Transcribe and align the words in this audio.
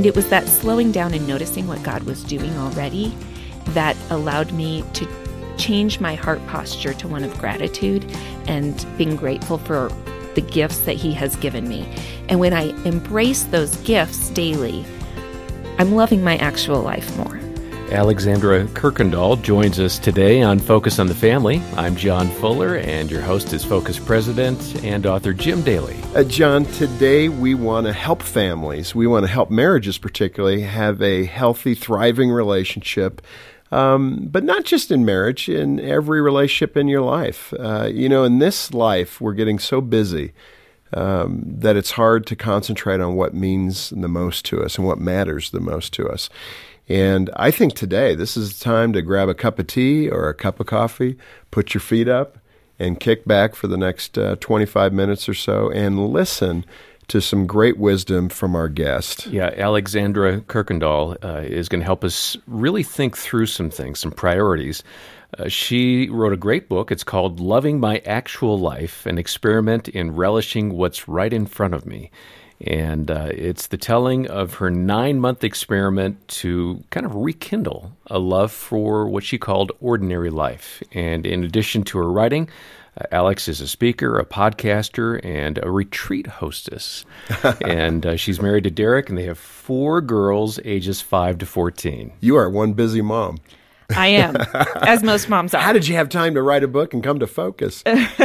And 0.00 0.06
it 0.06 0.16
was 0.16 0.30
that 0.30 0.48
slowing 0.48 0.92
down 0.92 1.12
and 1.12 1.28
noticing 1.28 1.66
what 1.66 1.82
God 1.82 2.04
was 2.04 2.24
doing 2.24 2.56
already 2.56 3.14
that 3.74 3.94
allowed 4.08 4.50
me 4.50 4.82
to 4.94 5.06
change 5.58 6.00
my 6.00 6.14
heart 6.14 6.40
posture 6.46 6.94
to 6.94 7.06
one 7.06 7.22
of 7.22 7.36
gratitude 7.36 8.10
and 8.46 8.86
being 8.96 9.14
grateful 9.14 9.58
for 9.58 9.92
the 10.36 10.40
gifts 10.40 10.78
that 10.86 10.96
He 10.96 11.12
has 11.12 11.36
given 11.36 11.68
me. 11.68 11.86
And 12.30 12.40
when 12.40 12.54
I 12.54 12.68
embrace 12.86 13.42
those 13.42 13.76
gifts 13.82 14.30
daily, 14.30 14.86
I'm 15.78 15.92
loving 15.92 16.24
my 16.24 16.38
actual 16.38 16.80
life 16.80 17.14
more. 17.18 17.49
Alexandra 17.92 18.66
Kuykendall 18.66 19.42
joins 19.42 19.80
us 19.80 19.98
today 19.98 20.42
on 20.42 20.60
Focus 20.60 21.00
on 21.00 21.08
the 21.08 21.14
Family. 21.14 21.60
I'm 21.76 21.96
John 21.96 22.28
Fuller, 22.28 22.76
and 22.76 23.10
your 23.10 23.20
host 23.20 23.52
is 23.52 23.64
Focus 23.64 23.98
President 23.98 24.84
and 24.84 25.06
author 25.06 25.32
Jim 25.32 25.62
Daly. 25.62 25.98
Uh, 26.14 26.22
John, 26.22 26.66
today 26.66 27.28
we 27.28 27.54
want 27.54 27.88
to 27.88 27.92
help 27.92 28.22
families, 28.22 28.94
we 28.94 29.08
want 29.08 29.24
to 29.24 29.32
help 29.32 29.50
marriages 29.50 29.98
particularly, 29.98 30.60
have 30.60 31.02
a 31.02 31.24
healthy, 31.24 31.74
thriving 31.74 32.30
relationship. 32.30 33.20
Um, 33.72 34.28
but 34.30 34.44
not 34.44 34.64
just 34.64 34.92
in 34.92 35.04
marriage, 35.04 35.48
in 35.48 35.80
every 35.80 36.20
relationship 36.20 36.76
in 36.76 36.86
your 36.86 37.02
life. 37.02 37.52
Uh, 37.58 37.88
you 37.92 38.08
know, 38.08 38.22
in 38.22 38.38
this 38.38 38.72
life, 38.72 39.20
we're 39.20 39.34
getting 39.34 39.58
so 39.58 39.80
busy 39.80 40.32
um, 40.92 41.42
that 41.44 41.76
it's 41.76 41.92
hard 41.92 42.26
to 42.26 42.36
concentrate 42.36 43.00
on 43.00 43.14
what 43.14 43.34
means 43.34 43.90
the 43.90 44.08
most 44.08 44.44
to 44.46 44.62
us 44.62 44.76
and 44.76 44.86
what 44.86 44.98
matters 44.98 45.50
the 45.50 45.60
most 45.60 45.92
to 45.94 46.08
us. 46.08 46.28
And 46.90 47.30
I 47.36 47.52
think 47.52 47.74
today, 47.74 48.16
this 48.16 48.36
is 48.36 48.58
the 48.58 48.64
time 48.64 48.92
to 48.94 49.00
grab 49.00 49.28
a 49.28 49.34
cup 49.34 49.60
of 49.60 49.68
tea 49.68 50.10
or 50.10 50.28
a 50.28 50.34
cup 50.34 50.58
of 50.58 50.66
coffee, 50.66 51.16
put 51.52 51.72
your 51.72 51.80
feet 51.80 52.08
up, 52.08 52.36
and 52.80 52.98
kick 52.98 53.24
back 53.24 53.54
for 53.54 53.68
the 53.68 53.76
next 53.76 54.18
uh, 54.18 54.34
25 54.40 54.92
minutes 54.92 55.28
or 55.28 55.34
so 55.34 55.70
and 55.70 56.08
listen 56.08 56.64
to 57.06 57.20
some 57.20 57.46
great 57.46 57.78
wisdom 57.78 58.28
from 58.28 58.56
our 58.56 58.68
guest. 58.68 59.28
Yeah, 59.28 59.54
Alexandra 59.56 60.40
Kuykendall 60.40 61.24
uh, 61.24 61.42
is 61.42 61.68
going 61.68 61.80
to 61.80 61.84
help 61.84 62.02
us 62.02 62.36
really 62.48 62.82
think 62.82 63.16
through 63.16 63.46
some 63.46 63.70
things, 63.70 64.00
some 64.00 64.10
priorities. 64.10 64.82
Uh, 65.38 65.46
she 65.46 66.08
wrote 66.08 66.32
a 66.32 66.36
great 66.36 66.68
book. 66.68 66.90
It's 66.90 67.04
called 67.04 67.38
Loving 67.38 67.78
My 67.78 67.98
Actual 68.04 68.58
Life 68.58 69.06
An 69.06 69.16
Experiment 69.16 69.88
in 69.88 70.16
Relishing 70.16 70.72
What's 70.72 71.06
Right 71.06 71.32
in 71.32 71.46
Front 71.46 71.74
of 71.74 71.86
Me. 71.86 72.10
And 72.66 73.10
uh, 73.10 73.28
it's 73.30 73.68
the 73.68 73.78
telling 73.78 74.28
of 74.28 74.54
her 74.54 74.70
nine 74.70 75.18
month 75.18 75.44
experiment 75.44 76.26
to 76.28 76.84
kind 76.90 77.06
of 77.06 77.14
rekindle 77.14 77.92
a 78.06 78.18
love 78.18 78.52
for 78.52 79.08
what 79.08 79.24
she 79.24 79.38
called 79.38 79.72
ordinary 79.80 80.30
life. 80.30 80.82
And 80.92 81.26
in 81.26 81.42
addition 81.42 81.84
to 81.84 81.98
her 81.98 82.10
writing, 82.10 82.50
uh, 82.98 83.04
Alex 83.12 83.48
is 83.48 83.60
a 83.60 83.68
speaker, 83.68 84.18
a 84.18 84.26
podcaster, 84.26 85.24
and 85.24 85.58
a 85.62 85.70
retreat 85.70 86.26
hostess. 86.26 87.04
and 87.64 88.04
uh, 88.04 88.16
she's 88.16 88.42
married 88.42 88.64
to 88.64 88.70
Derek, 88.70 89.08
and 89.08 89.16
they 89.16 89.24
have 89.24 89.38
four 89.38 90.00
girls 90.00 90.58
ages 90.64 91.00
5 91.00 91.38
to 91.38 91.46
14. 91.46 92.12
You 92.20 92.36
are 92.36 92.50
one 92.50 92.74
busy 92.74 93.00
mom. 93.00 93.38
I 93.96 94.08
am, 94.08 94.36
as 94.82 95.02
most 95.02 95.28
moms 95.28 95.54
are. 95.54 95.60
How 95.60 95.72
did 95.72 95.86
you 95.86 95.96
have 95.96 96.08
time 96.08 96.34
to 96.34 96.42
write 96.42 96.62
a 96.62 96.68
book 96.68 96.94
and 96.94 97.02
come 97.02 97.18
to 97.20 97.26
focus? 97.26 97.82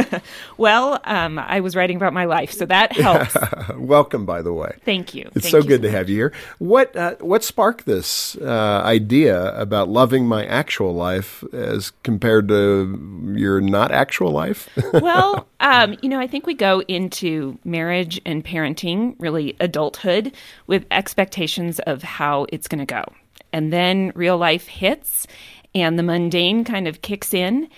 well, 0.56 1.00
um, 1.04 1.38
I 1.38 1.60
was 1.60 1.76
writing 1.76 1.96
about 1.96 2.12
my 2.12 2.24
life, 2.24 2.52
so 2.52 2.66
that 2.66 2.92
helps. 2.96 3.36
Welcome, 3.76 4.26
by 4.26 4.42
the 4.42 4.52
way. 4.52 4.76
Thank 4.84 5.14
you. 5.14 5.30
It's 5.34 5.44
Thank 5.44 5.50
so 5.50 5.58
you 5.58 5.64
good 5.64 5.82
so 5.82 5.88
to 5.88 5.90
have 5.90 6.08
you 6.08 6.16
here. 6.16 6.32
What 6.58 6.94
uh, 6.96 7.16
what 7.20 7.44
sparked 7.44 7.86
this 7.86 8.36
uh, 8.36 8.82
idea 8.84 9.54
about 9.58 9.88
loving 9.88 10.26
my 10.26 10.44
actual 10.46 10.94
life 10.94 11.44
as 11.52 11.92
compared 12.02 12.48
to 12.48 13.32
your 13.34 13.60
not 13.60 13.90
actual 13.92 14.30
life? 14.30 14.68
well, 14.94 15.46
um, 15.60 15.96
you 16.02 16.08
know, 16.08 16.20
I 16.20 16.26
think 16.26 16.46
we 16.46 16.54
go 16.54 16.82
into 16.82 17.58
marriage 17.64 18.20
and 18.24 18.44
parenting, 18.44 19.14
really 19.18 19.56
adulthood, 19.60 20.32
with 20.66 20.86
expectations 20.90 21.78
of 21.80 22.02
how 22.02 22.46
it's 22.50 22.68
going 22.68 22.84
to 22.84 22.86
go. 22.86 23.04
And 23.52 23.72
then 23.72 24.12
real 24.14 24.36
life 24.36 24.66
hits 24.66 25.26
and 25.76 25.98
the 25.98 26.02
mundane 26.02 26.64
kind 26.64 26.88
of 26.88 27.02
kicks 27.02 27.34
in 27.34 27.68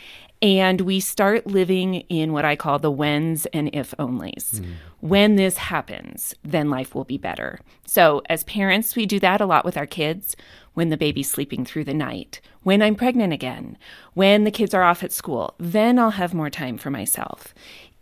and 0.40 0.82
we 0.82 1.00
start 1.00 1.48
living 1.48 1.94
in 2.08 2.32
what 2.32 2.44
I 2.44 2.54
call 2.54 2.78
the 2.78 2.92
whens 2.92 3.46
and 3.46 3.68
if 3.72 3.92
onlys. 3.98 4.60
Mm. 4.60 4.74
When 5.00 5.34
this 5.34 5.56
happens, 5.56 6.32
then 6.44 6.70
life 6.70 6.94
will 6.94 7.02
be 7.02 7.18
better. 7.18 7.58
So, 7.86 8.22
as 8.28 8.44
parents, 8.44 8.94
we 8.94 9.04
do 9.04 9.18
that 9.18 9.40
a 9.40 9.46
lot 9.46 9.64
with 9.64 9.76
our 9.76 9.86
kids 9.86 10.36
when 10.74 10.90
the 10.90 10.96
baby's 10.96 11.28
sleeping 11.28 11.64
through 11.64 11.82
the 11.82 11.92
night, 11.92 12.40
when 12.62 12.82
I'm 12.82 12.94
pregnant 12.94 13.32
again, 13.32 13.76
when 14.14 14.44
the 14.44 14.52
kids 14.52 14.74
are 14.74 14.84
off 14.84 15.02
at 15.02 15.10
school, 15.10 15.56
then 15.58 15.98
I'll 15.98 16.10
have 16.10 16.32
more 16.32 16.50
time 16.50 16.78
for 16.78 16.88
myself. 16.88 17.52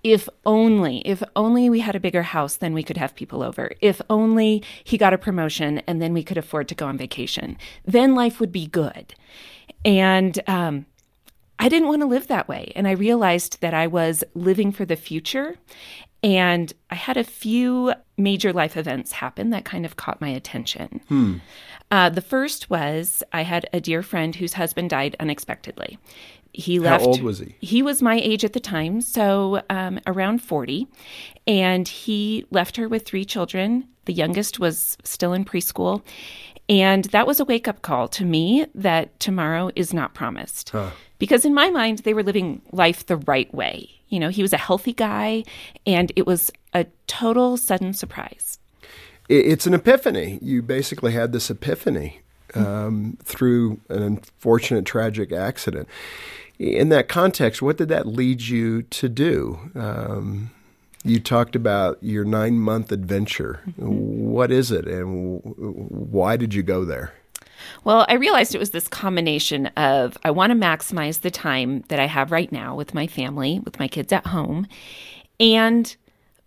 If 0.04 0.28
only, 0.44 0.98
if 0.98 1.22
only 1.34 1.70
we 1.70 1.80
had 1.80 1.96
a 1.96 2.00
bigger 2.00 2.22
house, 2.22 2.56
then 2.56 2.74
we 2.74 2.82
could 2.82 2.98
have 2.98 3.14
people 3.14 3.42
over. 3.42 3.72
If 3.80 4.02
only 4.10 4.62
he 4.84 4.98
got 4.98 5.14
a 5.14 5.18
promotion 5.18 5.78
and 5.86 6.02
then 6.02 6.12
we 6.12 6.22
could 6.22 6.36
afford 6.36 6.68
to 6.68 6.74
go 6.74 6.86
on 6.86 6.98
vacation, 6.98 7.56
then 7.86 8.14
life 8.14 8.40
would 8.40 8.52
be 8.52 8.66
good. 8.66 9.14
And 9.86 10.38
um, 10.48 10.84
I 11.58 11.68
didn't 11.68 11.88
want 11.88 12.02
to 12.02 12.06
live 12.06 12.26
that 12.26 12.48
way. 12.48 12.72
And 12.76 12.86
I 12.86 12.92
realized 12.92 13.60
that 13.60 13.72
I 13.72 13.86
was 13.86 14.22
living 14.34 14.72
for 14.72 14.84
the 14.84 14.96
future. 14.96 15.56
And 16.22 16.72
I 16.90 16.96
had 16.96 17.16
a 17.16 17.24
few 17.24 17.94
major 18.18 18.52
life 18.52 18.76
events 18.76 19.12
happen 19.12 19.50
that 19.50 19.64
kind 19.64 19.86
of 19.86 19.96
caught 19.96 20.20
my 20.20 20.28
attention. 20.28 21.00
Hmm. 21.08 21.36
Uh, 21.90 22.08
the 22.10 22.20
first 22.20 22.68
was 22.68 23.22
I 23.32 23.42
had 23.42 23.68
a 23.72 23.80
dear 23.80 24.02
friend 24.02 24.34
whose 24.34 24.54
husband 24.54 24.90
died 24.90 25.14
unexpectedly. 25.20 25.98
He 26.52 26.80
left. 26.80 27.02
How 27.02 27.10
old 27.10 27.22
was 27.22 27.38
he? 27.38 27.54
He 27.60 27.82
was 27.82 28.02
my 28.02 28.16
age 28.16 28.44
at 28.44 28.54
the 28.54 28.60
time, 28.60 29.02
so 29.02 29.62
um, 29.68 30.00
around 30.06 30.42
40. 30.42 30.88
And 31.46 31.86
he 31.86 32.46
left 32.50 32.76
her 32.76 32.88
with 32.88 33.04
three 33.04 33.26
children. 33.26 33.86
The 34.06 34.14
youngest 34.14 34.58
was 34.58 34.96
still 35.04 35.32
in 35.32 35.44
preschool. 35.44 36.02
And 36.68 37.04
that 37.06 37.26
was 37.26 37.38
a 37.38 37.44
wake 37.44 37.68
up 37.68 37.82
call 37.82 38.08
to 38.08 38.24
me 38.24 38.66
that 38.74 39.18
tomorrow 39.20 39.70
is 39.76 39.94
not 39.94 40.14
promised. 40.14 40.70
Huh. 40.70 40.90
Because 41.18 41.44
in 41.44 41.54
my 41.54 41.70
mind, 41.70 42.00
they 42.00 42.12
were 42.12 42.22
living 42.22 42.60
life 42.72 43.06
the 43.06 43.16
right 43.16 43.52
way. 43.54 43.90
You 44.08 44.20
know, 44.20 44.28
he 44.28 44.42
was 44.42 44.52
a 44.52 44.58
healthy 44.58 44.92
guy, 44.92 45.44
and 45.84 46.12
it 46.16 46.26
was 46.26 46.50
a 46.72 46.86
total 47.06 47.56
sudden 47.56 47.92
surprise. 47.92 48.58
It's 49.28 49.66
an 49.66 49.74
epiphany. 49.74 50.38
You 50.40 50.62
basically 50.62 51.12
had 51.12 51.32
this 51.32 51.50
epiphany 51.50 52.20
um, 52.54 53.18
through 53.24 53.80
an 53.88 54.02
unfortunate, 54.02 54.84
tragic 54.84 55.32
accident. 55.32 55.88
In 56.58 56.88
that 56.90 57.08
context, 57.08 57.60
what 57.60 57.76
did 57.76 57.88
that 57.88 58.06
lead 58.06 58.42
you 58.42 58.82
to 58.82 59.08
do? 59.08 59.70
Um, 59.74 60.50
you 61.06 61.20
talked 61.20 61.56
about 61.56 61.98
your 62.02 62.24
nine 62.24 62.58
month 62.58 62.92
adventure. 62.92 63.60
Mm-hmm. 63.70 64.30
What 64.30 64.50
is 64.50 64.70
it, 64.70 64.86
and 64.86 65.40
why 65.44 66.36
did 66.36 66.54
you 66.54 66.62
go 66.62 66.84
there? 66.84 67.12
Well, 67.84 68.06
I 68.08 68.14
realized 68.14 68.54
it 68.54 68.58
was 68.58 68.70
this 68.70 68.88
combination 68.88 69.66
of 69.76 70.18
I 70.24 70.30
want 70.30 70.50
to 70.50 70.58
maximize 70.58 71.20
the 71.20 71.30
time 71.30 71.84
that 71.88 71.98
I 71.98 72.06
have 72.06 72.32
right 72.32 72.50
now 72.50 72.74
with 72.74 72.94
my 72.94 73.06
family, 73.06 73.60
with 73.60 73.78
my 73.78 73.88
kids 73.88 74.12
at 74.12 74.26
home, 74.26 74.66
and 75.40 75.94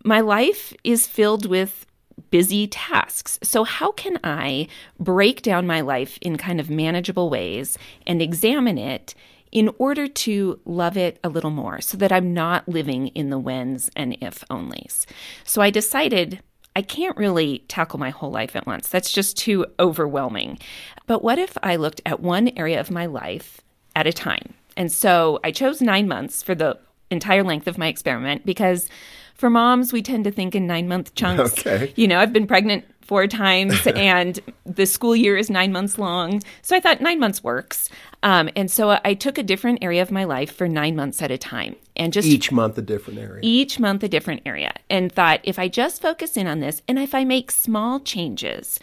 my 0.04 0.20
life 0.20 0.72
is 0.84 1.06
filled 1.06 1.46
with 1.46 1.86
busy 2.30 2.66
tasks. 2.66 3.38
So, 3.42 3.64
how 3.64 3.92
can 3.92 4.18
I 4.22 4.68
break 4.98 5.42
down 5.42 5.66
my 5.66 5.80
life 5.80 6.18
in 6.20 6.36
kind 6.36 6.60
of 6.60 6.70
manageable 6.70 7.30
ways 7.30 7.78
and 8.06 8.20
examine 8.22 8.78
it 8.78 9.14
in 9.52 9.70
order 9.78 10.06
to 10.06 10.60
love 10.64 10.96
it 10.96 11.18
a 11.24 11.28
little 11.28 11.50
more 11.50 11.80
so 11.80 11.96
that 11.96 12.12
I'm 12.12 12.32
not 12.32 12.68
living 12.68 13.08
in 13.08 13.30
the 13.30 13.38
whens 13.38 13.90
and 13.96 14.16
if 14.20 14.44
onlys. 14.48 15.06
So 15.44 15.60
I 15.60 15.70
decided 15.70 16.40
I 16.76 16.82
can't 16.82 17.16
really 17.16 17.64
tackle 17.68 17.98
my 17.98 18.10
whole 18.10 18.30
life 18.30 18.54
at 18.54 18.66
once. 18.66 18.88
That's 18.88 19.12
just 19.12 19.36
too 19.36 19.66
overwhelming. 19.78 20.58
But 21.06 21.22
what 21.24 21.38
if 21.38 21.58
I 21.62 21.76
looked 21.76 22.00
at 22.06 22.20
one 22.20 22.48
area 22.56 22.78
of 22.78 22.90
my 22.90 23.06
life 23.06 23.60
at 23.96 24.06
a 24.06 24.12
time? 24.12 24.54
And 24.76 24.90
so 24.90 25.40
I 25.42 25.50
chose 25.50 25.82
nine 25.82 26.06
months 26.06 26.42
for 26.42 26.54
the 26.54 26.78
entire 27.10 27.42
length 27.42 27.66
of 27.66 27.76
my 27.76 27.88
experiment 27.88 28.46
because 28.46 28.88
for 29.34 29.50
moms, 29.50 29.92
we 29.92 30.02
tend 30.02 30.24
to 30.24 30.30
think 30.30 30.54
in 30.54 30.66
nine 30.66 30.86
month 30.86 31.14
chunks. 31.14 31.58
Okay. 31.66 31.92
You 31.96 32.06
know, 32.06 32.20
I've 32.20 32.32
been 32.32 32.46
pregnant 32.46 32.84
four 33.10 33.26
times, 33.26 33.74
and 33.96 34.38
the 34.64 34.86
school 34.86 35.16
year 35.16 35.36
is 35.36 35.50
nine 35.50 35.72
months 35.72 35.98
long. 35.98 36.40
So 36.62 36.76
I 36.76 36.80
thought 36.80 37.00
nine 37.00 37.18
months 37.18 37.42
works. 37.42 37.88
Um, 38.22 38.48
and 38.54 38.70
so 38.70 39.00
I 39.04 39.14
took 39.14 39.36
a 39.36 39.42
different 39.42 39.82
area 39.82 40.00
of 40.00 40.12
my 40.12 40.22
life 40.22 40.54
for 40.54 40.68
nine 40.68 40.94
months 40.94 41.20
at 41.20 41.32
a 41.32 41.36
time, 41.36 41.74
and 41.96 42.12
just 42.12 42.28
Each 42.28 42.52
month 42.52 42.78
a 42.78 42.82
different 42.82 43.18
area. 43.18 43.40
each 43.42 43.80
month 43.80 44.04
a 44.04 44.08
different 44.08 44.42
area, 44.46 44.72
and 44.88 45.10
thought 45.10 45.40
if 45.42 45.58
I 45.58 45.66
just 45.66 46.00
focus 46.00 46.36
in 46.36 46.46
on 46.46 46.60
this, 46.60 46.82
and 46.86 47.00
if 47.00 47.12
I 47.12 47.24
make 47.24 47.50
small 47.50 47.98
changes. 47.98 48.78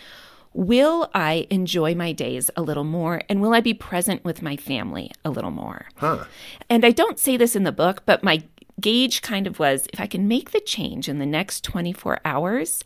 Will 0.54 1.10
I 1.14 1.46
enjoy 1.52 1.94
my 1.94 2.14
days 2.14 2.50
a 2.56 2.64
little 2.64 2.84
more 2.84 3.22
and 3.30 3.42
will 3.42 3.54
I 3.54 3.62
be 3.62 3.76
present 3.76 4.24
with 4.24 4.42
my 4.42 4.58
family 4.58 5.12
a 5.24 5.30
little 5.30 5.52
more? 5.52 5.86
Huh. 5.98 6.26
And 6.68 6.84
I 6.84 6.90
don't 6.90 7.20
say 7.20 7.38
this 7.38 7.56
in 7.56 7.64
the 7.64 7.72
book, 7.72 8.02
but 8.08 8.24
my 8.24 8.42
gauge 8.82 9.22
kind 9.22 9.46
of 9.46 9.60
was 9.60 9.88
if 9.94 10.00
I 10.00 10.08
can 10.08 10.28
make 10.28 10.52
the 10.52 10.60
change 10.60 11.08
in 11.10 11.20
the 11.20 11.28
next 11.28 11.64
24 11.64 12.22
hours, 12.26 12.84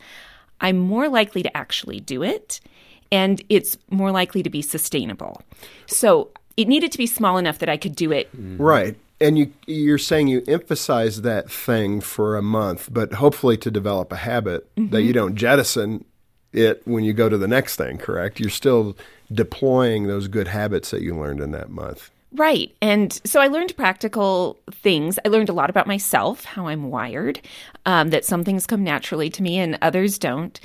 I'm 0.62 0.78
more 0.78 1.08
likely 1.08 1.42
to 1.42 1.54
actually 1.56 2.00
do 2.00 2.22
it 2.22 2.60
and 3.12 3.42
it's 3.50 3.76
more 3.90 4.10
likely 4.10 4.42
to 4.42 4.50
be 4.50 4.62
sustainable. 4.62 5.42
So 5.86 6.30
it 6.56 6.66
needed 6.66 6.90
to 6.92 6.98
be 6.98 7.06
small 7.06 7.36
enough 7.36 7.58
that 7.58 7.68
I 7.68 7.76
could 7.76 7.94
do 7.94 8.10
it. 8.10 8.30
Right. 8.32 8.96
And 9.20 9.38
you 9.38 9.52
you're 9.66 9.98
saying 9.98 10.28
you 10.28 10.42
emphasize 10.48 11.22
that 11.22 11.50
thing 11.50 12.00
for 12.00 12.36
a 12.36 12.42
month, 12.42 12.88
but 12.90 13.14
hopefully 13.14 13.56
to 13.58 13.70
develop 13.70 14.10
a 14.10 14.16
habit 14.16 14.68
that 14.74 14.82
mm-hmm. 14.82 14.96
you 14.96 15.12
don't 15.12 15.36
jettison 15.36 16.04
it 16.52 16.82
when 16.86 17.04
you 17.04 17.12
go 17.12 17.28
to 17.28 17.38
the 17.38 17.46
next 17.46 17.76
thing, 17.76 17.98
correct? 17.98 18.40
You're 18.40 18.50
still 18.50 18.96
deploying 19.32 20.06
those 20.06 20.28
good 20.28 20.48
habits 20.48 20.90
that 20.90 21.02
you 21.02 21.16
learned 21.16 21.40
in 21.40 21.52
that 21.52 21.70
month. 21.70 22.10
Right. 22.34 22.74
And 22.80 23.12
so 23.24 23.40
I 23.40 23.48
learned 23.48 23.76
practical 23.76 24.58
things. 24.70 25.18
I 25.24 25.28
learned 25.28 25.50
a 25.50 25.54
lot 25.54 25.70
about 25.70 25.86
myself, 25.86 26.44
how 26.44 26.66
I'm 26.66 26.90
wired, 26.90 27.40
um, 27.84 28.10
that 28.10 28.24
some 28.24 28.42
things 28.42 28.66
come 28.66 28.82
naturally 28.82 29.28
to 29.30 29.42
me 29.42 29.58
and 29.58 29.78
others 29.82 30.18
don't. 30.18 30.58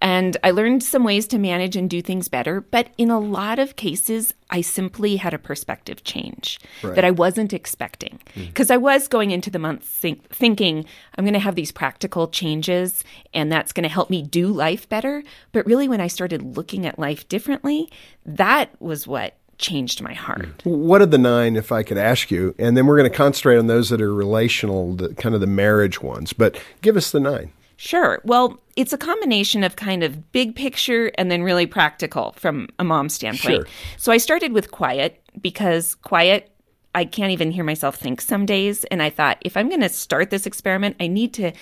And 0.00 0.36
I 0.44 0.52
learned 0.52 0.84
some 0.84 1.02
ways 1.02 1.26
to 1.28 1.38
manage 1.38 1.74
and 1.74 1.90
do 1.90 2.00
things 2.00 2.28
better. 2.28 2.60
But 2.60 2.90
in 2.98 3.10
a 3.10 3.18
lot 3.18 3.58
of 3.58 3.74
cases, 3.74 4.32
I 4.48 4.60
simply 4.60 5.16
had 5.16 5.34
a 5.34 5.38
perspective 5.38 6.04
change 6.04 6.60
that 6.94 7.04
I 7.04 7.10
wasn't 7.10 7.52
expecting. 7.52 8.20
Because 8.46 8.70
I 8.70 8.76
was 8.76 9.08
going 9.08 9.32
into 9.32 9.50
the 9.50 9.58
month 9.58 9.82
think- 9.82 10.28
thinking, 10.32 10.84
I'm 11.16 11.24
going 11.24 11.34
to 11.34 11.40
have 11.40 11.56
these 11.56 11.72
practical 11.72 12.28
changes 12.28 13.02
and 13.34 13.50
that's 13.50 13.72
going 13.72 13.82
to 13.82 13.88
help 13.88 14.08
me 14.08 14.22
do 14.22 14.46
life 14.48 14.88
better. 14.88 15.24
But 15.50 15.66
really, 15.66 15.88
when 15.88 16.00
I 16.00 16.06
started 16.06 16.56
looking 16.56 16.86
at 16.86 16.98
life 16.98 17.28
differently, 17.28 17.90
that 18.24 18.80
was 18.80 19.04
what 19.06 19.34
changed 19.58 20.00
my 20.00 20.14
heart. 20.14 20.64
What 20.64 21.02
are 21.02 21.06
the 21.06 21.18
nine, 21.18 21.56
if 21.56 21.70
I 21.70 21.82
could 21.82 21.98
ask 21.98 22.30
you? 22.30 22.54
And 22.58 22.76
then 22.76 22.86
we're 22.86 22.96
going 22.96 23.10
to 23.10 23.16
concentrate 23.16 23.58
on 23.58 23.66
those 23.66 23.90
that 23.90 24.00
are 24.00 24.14
relational, 24.14 24.94
the, 24.94 25.14
kind 25.14 25.34
of 25.34 25.40
the 25.40 25.46
marriage 25.46 26.00
ones. 26.00 26.32
But 26.32 26.60
give 26.80 26.96
us 26.96 27.10
the 27.10 27.20
nine. 27.20 27.52
Sure. 27.76 28.20
Well, 28.24 28.60
it's 28.74 28.92
a 28.92 28.98
combination 28.98 29.62
of 29.62 29.76
kind 29.76 30.02
of 30.02 30.32
big 30.32 30.56
picture 30.56 31.12
and 31.16 31.30
then 31.30 31.42
really 31.42 31.66
practical 31.66 32.32
from 32.32 32.68
a 32.78 32.84
mom's 32.84 33.14
standpoint. 33.14 33.66
Sure. 33.66 33.66
So 33.96 34.10
I 34.10 34.16
started 34.16 34.52
with 34.52 34.70
quiet 34.70 35.22
because 35.40 35.94
quiet, 35.96 36.50
I 36.94 37.04
can't 37.04 37.30
even 37.30 37.52
hear 37.52 37.62
myself 37.62 37.96
think 37.96 38.20
some 38.20 38.46
days. 38.46 38.84
And 38.84 39.00
I 39.00 39.10
thought, 39.10 39.38
if 39.42 39.56
I'm 39.56 39.68
going 39.68 39.82
to 39.82 39.88
start 39.88 40.30
this 40.30 40.46
experiment, 40.46 40.96
I 40.98 41.06
need 41.06 41.32
to 41.34 41.52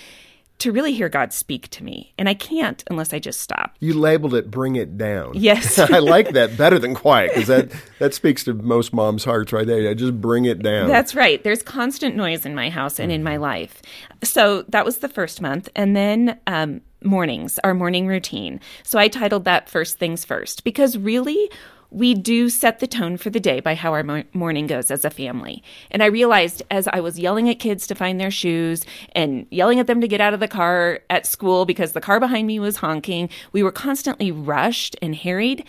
to 0.58 0.72
really 0.72 0.92
hear 0.92 1.08
God 1.08 1.32
speak 1.32 1.68
to 1.70 1.84
me. 1.84 2.12
And 2.18 2.28
I 2.28 2.34
can't 2.34 2.82
unless 2.90 3.12
I 3.12 3.18
just 3.18 3.40
stop. 3.40 3.76
You 3.80 3.94
labeled 3.94 4.34
it 4.34 4.50
"Bring 4.50 4.76
It 4.76 4.96
Down." 4.96 5.32
Yes. 5.34 5.78
I 5.78 5.98
like 5.98 6.30
that 6.30 6.56
better 6.56 6.78
than 6.78 6.94
quiet 6.94 7.32
because 7.34 7.48
that 7.48 7.70
that 7.98 8.14
speaks 8.14 8.44
to 8.44 8.54
most 8.54 8.92
moms' 8.92 9.24
hearts 9.24 9.52
right 9.52 9.66
there. 9.66 9.94
Just 9.94 10.20
bring 10.20 10.44
it 10.44 10.62
down. 10.62 10.88
That's 10.88 11.14
right. 11.14 11.42
There's 11.42 11.62
constant 11.62 12.16
noise 12.16 12.46
in 12.46 12.54
my 12.54 12.70
house 12.70 12.98
and 12.98 13.12
in 13.12 13.22
my 13.22 13.36
life. 13.36 13.82
So 14.22 14.62
that 14.68 14.84
was 14.84 14.98
the 14.98 15.08
first 15.08 15.40
month. 15.40 15.68
And 15.74 15.94
then 15.94 16.38
um, 16.46 16.80
mornings, 17.02 17.58
our 17.64 17.74
morning 17.74 18.06
routine. 18.06 18.60
So 18.82 18.98
I 18.98 19.08
titled 19.08 19.44
that 19.44 19.68
First 19.68 19.98
Things 19.98 20.24
First 20.24 20.64
because 20.64 20.96
really, 20.98 21.50
we 21.96 22.12
do 22.12 22.50
set 22.50 22.78
the 22.78 22.86
tone 22.86 23.16
for 23.16 23.30
the 23.30 23.40
day 23.40 23.58
by 23.58 23.74
how 23.74 23.94
our 23.94 24.02
mo- 24.02 24.22
morning 24.34 24.66
goes 24.66 24.90
as 24.90 25.02
a 25.02 25.08
family. 25.08 25.62
And 25.90 26.02
I 26.02 26.06
realized 26.06 26.62
as 26.70 26.86
I 26.88 27.00
was 27.00 27.18
yelling 27.18 27.48
at 27.48 27.58
kids 27.58 27.86
to 27.86 27.94
find 27.94 28.20
their 28.20 28.30
shoes 28.30 28.84
and 29.12 29.46
yelling 29.50 29.80
at 29.80 29.86
them 29.86 30.02
to 30.02 30.06
get 30.06 30.20
out 30.20 30.34
of 30.34 30.40
the 30.40 30.46
car 30.46 31.00
at 31.08 31.24
school 31.24 31.64
because 31.64 31.92
the 31.92 32.02
car 32.02 32.20
behind 32.20 32.46
me 32.46 32.60
was 32.60 32.76
honking, 32.76 33.30
we 33.52 33.62
were 33.62 33.72
constantly 33.72 34.30
rushed 34.30 34.94
and 35.00 35.16
harried. 35.16 35.64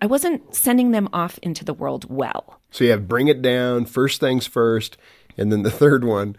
I 0.00 0.06
wasn't 0.06 0.54
sending 0.54 0.92
them 0.92 1.08
off 1.12 1.40
into 1.42 1.64
the 1.64 1.74
world 1.74 2.06
well. 2.08 2.60
so 2.70 2.84
you 2.84 2.90
have 2.92 3.08
"Bring 3.08 3.26
It 3.26 3.42
Down," 3.42 3.84
first 3.84 4.20
things 4.20 4.46
first, 4.46 4.96
and 5.36 5.50
then 5.50 5.62
the 5.62 5.70
third 5.82 6.04
one, 6.04 6.36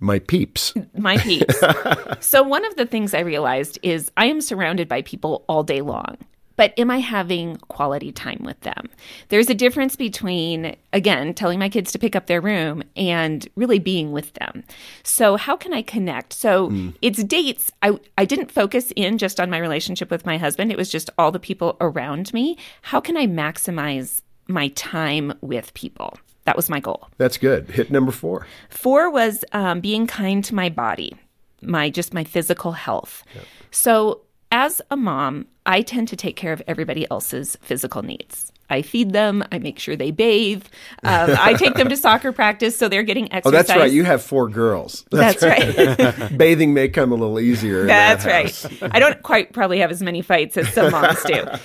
"My 0.00 0.20
Peeps." 0.20 0.72
my 0.96 1.18
peeps. 1.18 1.62
so 2.20 2.42
one 2.42 2.64
of 2.64 2.76
the 2.76 2.86
things 2.86 3.12
I 3.12 3.20
realized 3.20 3.78
is 3.82 4.10
I 4.16 4.26
am 4.26 4.40
surrounded 4.40 4.88
by 4.88 5.02
people 5.02 5.44
all 5.48 5.62
day 5.62 5.82
long. 5.82 6.16
But 6.56 6.78
am 6.78 6.90
I 6.90 6.98
having 6.98 7.56
quality 7.68 8.12
time 8.12 8.42
with 8.44 8.58
them? 8.60 8.88
There's 9.28 9.50
a 9.50 9.54
difference 9.54 9.94
between, 9.96 10.76
again, 10.92 11.34
telling 11.34 11.58
my 11.58 11.68
kids 11.68 11.92
to 11.92 11.98
pick 11.98 12.16
up 12.16 12.26
their 12.26 12.40
room 12.40 12.82
and 12.96 13.46
really 13.56 13.78
being 13.78 14.12
with 14.12 14.32
them. 14.34 14.64
So, 15.02 15.36
how 15.36 15.56
can 15.56 15.72
I 15.72 15.82
connect? 15.82 16.32
So, 16.32 16.70
it's 17.02 17.22
dates. 17.22 17.70
I, 17.82 17.98
I 18.16 18.24
didn't 18.24 18.50
focus 18.50 18.92
in 18.96 19.18
just 19.18 19.38
on 19.38 19.50
my 19.50 19.58
relationship 19.58 20.10
with 20.10 20.26
my 20.26 20.38
husband, 20.38 20.72
it 20.72 20.78
was 20.78 20.90
just 20.90 21.10
all 21.18 21.30
the 21.30 21.38
people 21.38 21.76
around 21.80 22.32
me. 22.32 22.56
How 22.82 23.00
can 23.00 23.16
I 23.16 23.26
maximize 23.26 24.22
my 24.48 24.68
time 24.68 25.34
with 25.40 25.74
people? 25.74 26.18
That 26.44 26.56
was 26.56 26.70
my 26.70 26.80
goal. 26.80 27.08
That's 27.18 27.38
good. 27.38 27.70
Hit 27.70 27.90
number 27.90 28.12
four. 28.12 28.46
Four 28.70 29.10
was 29.10 29.44
um, 29.52 29.80
being 29.80 30.06
kind 30.06 30.44
to 30.44 30.54
my 30.54 30.68
body, 30.68 31.16
my 31.60 31.90
just 31.90 32.14
my 32.14 32.24
physical 32.24 32.72
health. 32.72 33.24
So 33.70 34.22
as 34.52 34.80
a 34.90 34.96
mom, 34.96 35.46
I 35.66 35.82
tend 35.82 36.08
to 36.08 36.16
take 36.16 36.36
care 36.36 36.52
of 36.52 36.62
everybody 36.66 37.06
else's 37.10 37.56
physical 37.60 38.02
needs. 38.02 38.52
I 38.68 38.82
feed 38.82 39.12
them. 39.12 39.44
I 39.52 39.58
make 39.58 39.78
sure 39.78 39.96
they 39.96 40.10
bathe. 40.10 40.64
Um, 41.04 41.36
I 41.38 41.54
take 41.54 41.74
them 41.74 41.88
to 41.88 41.96
soccer 41.96 42.32
practice, 42.32 42.76
so 42.76 42.88
they're 42.88 43.02
getting 43.02 43.32
exercise. 43.32 43.46
Oh, 43.46 43.50
that's 43.50 43.70
right. 43.70 43.92
You 43.92 44.04
have 44.04 44.22
four 44.22 44.48
girls. 44.48 45.04
That's 45.10 45.42
right. 45.42 46.32
Bathing 46.36 46.74
may 46.74 46.88
come 46.88 47.12
a 47.12 47.14
little 47.14 47.38
easier. 47.38 47.86
That's 47.86 48.24
that 48.24 48.82
right. 48.82 48.92
I 48.94 48.98
don't 48.98 49.22
quite 49.22 49.52
probably 49.52 49.78
have 49.78 49.90
as 49.90 50.02
many 50.02 50.22
fights 50.22 50.56
as 50.56 50.72
some 50.72 50.90
moms 50.92 51.22
do. 51.24 51.44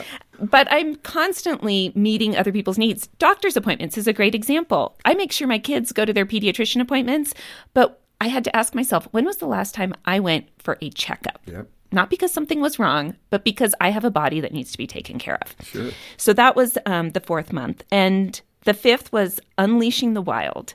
But 0.42 0.68
I'm 0.72 0.96
constantly 0.96 1.92
meeting 1.94 2.36
other 2.36 2.52
people's 2.52 2.80
needs. 2.80 3.06
Doctor's 3.20 3.56
appointments 3.56 3.96
is 3.96 4.08
a 4.08 4.14
great 4.14 4.34
example. 4.34 4.98
I 5.06 5.14
make 5.14 5.32
sure 5.32 5.48
my 5.48 5.60
kids 5.60 5.92
go 5.92 6.04
to 6.04 6.12
their 6.14 6.26
pediatrician 6.26 6.82
appointments, 6.82 7.36
but 7.76 8.02
I 8.20 8.28
had 8.28 8.44
to 8.46 8.56
ask 8.56 8.74
myself, 8.74 9.08
when 9.12 9.24
was 9.24 9.38
the 9.38 9.46
last 9.46 9.76
time 9.76 9.94
I 10.04 10.20
went 10.20 10.48
for 10.58 10.80
a 10.82 10.90
checkup? 10.90 11.42
Yep. 11.46 11.68
Not 11.92 12.10
because 12.10 12.32
something 12.32 12.62
was 12.62 12.80
wrong, 12.80 13.16
but 13.30 13.44
because 13.44 13.76
I 13.82 13.90
have 13.90 14.06
a 14.06 14.12
body 14.12 14.40
that 14.40 14.54
needs 14.54 14.72
to 14.72 14.78
be 14.78 14.88
taken 14.88 15.20
care 15.20 15.38
of. 15.42 15.56
Sure. 15.66 15.92
So 16.18 16.34
that 16.34 16.56
was 16.56 16.78
um, 16.86 17.12
the 17.12 17.20
fourth 17.20 17.52
month. 17.52 17.84
And 17.92 18.40
the 18.64 18.74
fifth 18.74 19.12
was 19.12 19.40
unleashing 19.58 20.14
the 20.14 20.22
wild, 20.22 20.74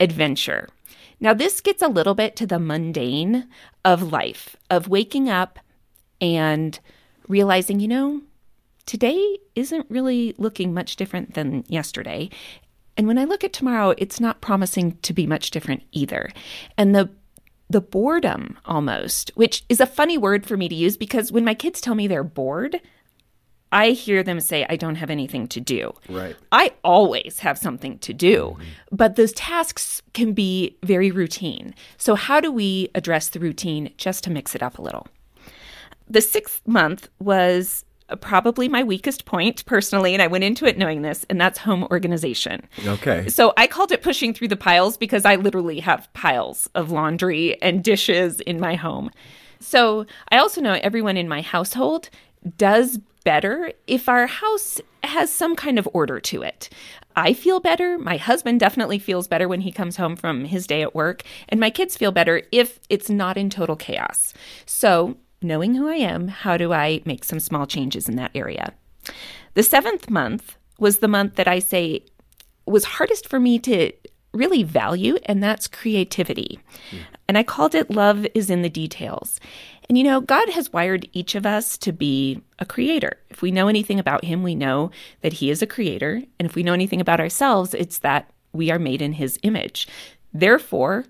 adventure. 0.00 0.68
Now, 1.20 1.34
this 1.34 1.60
gets 1.60 1.82
a 1.82 1.88
little 1.88 2.14
bit 2.14 2.36
to 2.36 2.46
the 2.46 2.58
mundane 2.58 3.48
of 3.84 4.12
life, 4.12 4.56
of 4.70 4.88
waking 4.88 5.28
up 5.28 5.58
and 6.20 6.78
realizing, 7.28 7.80
you 7.80 7.88
know, 7.88 8.22
today 8.86 9.38
isn't 9.54 9.86
really 9.88 10.34
looking 10.38 10.72
much 10.74 10.96
different 10.96 11.34
than 11.34 11.64
yesterday. 11.68 12.30
And 12.96 13.06
when 13.06 13.18
I 13.18 13.24
look 13.24 13.44
at 13.44 13.52
tomorrow, 13.52 13.94
it's 13.98 14.20
not 14.20 14.40
promising 14.40 14.98
to 15.02 15.12
be 15.12 15.26
much 15.26 15.50
different 15.50 15.82
either. 15.92 16.30
And 16.76 16.94
the 16.94 17.08
the 17.70 17.80
boredom 17.80 18.58
almost, 18.64 19.30
which 19.34 19.64
is 19.68 19.80
a 19.80 19.86
funny 19.86 20.16
word 20.16 20.46
for 20.46 20.56
me 20.56 20.68
to 20.68 20.74
use 20.74 20.96
because 20.96 21.30
when 21.30 21.44
my 21.44 21.54
kids 21.54 21.80
tell 21.80 21.94
me 21.94 22.06
they're 22.06 22.24
bored, 22.24 22.80
I 23.70 23.90
hear 23.90 24.22
them 24.22 24.40
say, 24.40 24.64
I 24.68 24.76
don't 24.76 24.94
have 24.94 25.10
anything 25.10 25.46
to 25.48 25.60
do. 25.60 25.92
Right. 26.08 26.34
I 26.50 26.72
always 26.82 27.40
have 27.40 27.58
something 27.58 27.98
to 27.98 28.14
do, 28.14 28.56
mm-hmm. 28.56 28.64
but 28.90 29.16
those 29.16 29.32
tasks 29.32 30.02
can 30.14 30.32
be 30.32 30.78
very 30.82 31.10
routine. 31.10 31.74
So, 31.98 32.14
how 32.14 32.40
do 32.40 32.50
we 32.50 32.88
address 32.94 33.28
the 33.28 33.40
routine 33.40 33.92
just 33.98 34.24
to 34.24 34.30
mix 34.30 34.54
it 34.54 34.62
up 34.62 34.78
a 34.78 34.82
little? 34.82 35.06
The 36.08 36.22
sixth 36.22 36.66
month 36.66 37.10
was 37.18 37.84
probably 38.16 38.68
my 38.68 38.82
weakest 38.82 39.24
point 39.24 39.64
personally, 39.66 40.14
and 40.14 40.22
I 40.22 40.26
went 40.26 40.44
into 40.44 40.66
it 40.66 40.78
knowing 40.78 41.02
this, 41.02 41.26
and 41.28 41.40
that's 41.40 41.58
home 41.58 41.84
organization. 41.84 42.66
Okay. 42.86 43.28
So 43.28 43.52
I 43.56 43.66
called 43.66 43.92
it 43.92 44.02
pushing 44.02 44.32
through 44.32 44.48
the 44.48 44.56
piles 44.56 44.96
because 44.96 45.24
I 45.24 45.36
literally 45.36 45.80
have 45.80 46.12
piles 46.14 46.68
of 46.74 46.90
laundry 46.90 47.60
and 47.62 47.84
dishes 47.84 48.40
in 48.40 48.60
my 48.60 48.74
home. 48.74 49.10
So 49.60 50.06
I 50.30 50.38
also 50.38 50.60
know 50.60 50.78
everyone 50.82 51.16
in 51.16 51.28
my 51.28 51.42
household 51.42 52.10
does 52.56 52.98
better 53.24 53.72
if 53.86 54.08
our 54.08 54.26
house 54.26 54.80
has 55.02 55.30
some 55.30 55.56
kind 55.56 55.78
of 55.78 55.88
order 55.92 56.20
to 56.20 56.42
it. 56.42 56.68
I 57.16 57.32
feel 57.32 57.58
better. 57.58 57.98
My 57.98 58.16
husband 58.16 58.60
definitely 58.60 59.00
feels 59.00 59.26
better 59.26 59.48
when 59.48 59.60
he 59.60 59.72
comes 59.72 59.96
home 59.96 60.14
from 60.14 60.44
his 60.44 60.66
day 60.66 60.82
at 60.82 60.94
work. 60.94 61.24
And 61.48 61.58
my 61.58 61.68
kids 61.68 61.96
feel 61.96 62.12
better 62.12 62.42
if 62.52 62.78
it's 62.88 63.10
not 63.10 63.36
in 63.36 63.50
total 63.50 63.74
chaos. 63.74 64.34
So, 64.66 65.16
knowing 65.42 65.74
who 65.74 65.88
I 65.88 65.96
am, 65.96 66.28
how 66.28 66.56
do 66.56 66.72
I 66.72 67.02
make 67.04 67.24
some 67.24 67.40
small 67.40 67.66
changes 67.66 68.08
in 68.08 68.16
that 68.16 68.32
area? 68.34 68.74
The 69.54 69.62
seventh 69.62 70.10
month 70.10 70.56
was 70.78 70.98
the 70.98 71.08
month 71.08 71.34
that 71.36 71.48
I 71.48 71.58
say 71.58 72.04
was 72.66 72.84
hardest 72.84 73.28
for 73.28 73.40
me 73.40 73.58
to 73.60 73.92
really 74.32 74.62
value, 74.62 75.16
and 75.24 75.42
that's 75.42 75.66
creativity. 75.66 76.58
Hmm. 76.90 76.96
And 77.28 77.38
I 77.38 77.42
called 77.42 77.74
it 77.74 77.90
Love 77.90 78.26
is 78.34 78.50
in 78.50 78.62
the 78.62 78.68
Details. 78.68 79.40
And 79.88 79.96
you 79.96 80.04
know, 80.04 80.20
God 80.20 80.48
has 80.50 80.72
wired 80.72 81.08
each 81.12 81.34
of 81.34 81.46
us 81.46 81.78
to 81.78 81.92
be 81.92 82.42
a 82.58 82.66
creator. 82.66 83.16
If 83.30 83.40
we 83.40 83.50
know 83.50 83.68
anything 83.68 83.98
about 83.98 84.24
Him, 84.24 84.42
we 84.42 84.54
know 84.54 84.90
that 85.22 85.34
He 85.34 85.50
is 85.50 85.62
a 85.62 85.66
creator. 85.66 86.22
And 86.38 86.48
if 86.48 86.54
we 86.54 86.62
know 86.62 86.74
anything 86.74 87.00
about 87.00 87.20
ourselves, 87.20 87.74
it's 87.74 87.98
that 87.98 88.30
we 88.52 88.70
are 88.70 88.78
made 88.78 89.00
in 89.00 89.14
His 89.14 89.38
image. 89.42 89.88
Therefore, 90.32 91.06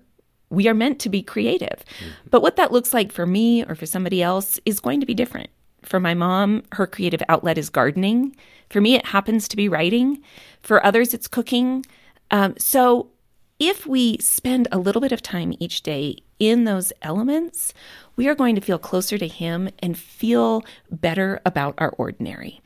we 0.49 0.67
are 0.67 0.73
meant 0.73 0.99
to 0.99 1.09
be 1.09 1.21
creative. 1.21 1.83
Mm-hmm. 1.99 2.29
But 2.29 2.41
what 2.41 2.55
that 2.55 2.71
looks 2.71 2.93
like 2.93 3.11
for 3.11 3.25
me 3.25 3.63
or 3.63 3.75
for 3.75 3.85
somebody 3.85 4.21
else 4.21 4.59
is 4.65 4.79
going 4.79 4.99
to 4.99 5.05
be 5.05 5.13
different. 5.13 5.49
For 5.83 5.99
my 5.99 6.13
mom, 6.13 6.63
her 6.73 6.87
creative 6.87 7.23
outlet 7.29 7.57
is 7.57 7.69
gardening. 7.69 8.35
For 8.69 8.81
me, 8.81 8.95
it 8.95 9.05
happens 9.07 9.47
to 9.47 9.55
be 9.55 9.69
writing. 9.69 10.21
For 10.61 10.85
others, 10.85 11.13
it's 11.13 11.27
cooking. 11.27 11.85
Um, 12.31 12.55
so 12.57 13.09
if 13.59 13.85
we 13.85 14.17
spend 14.17 14.67
a 14.71 14.77
little 14.77 15.01
bit 15.01 15.11
of 15.11 15.21
time 15.21 15.53
each 15.59 15.83
day 15.83 16.17
in 16.39 16.63
those 16.63 16.93
elements, 17.01 17.73
we 18.15 18.27
are 18.27 18.35
going 18.35 18.55
to 18.55 18.61
feel 18.61 18.77
closer 18.77 19.17
to 19.17 19.27
Him 19.27 19.69
and 19.79 19.97
feel 19.97 20.63
better 20.89 21.41
about 21.45 21.75
our 21.77 21.89
ordinary. 21.97 22.61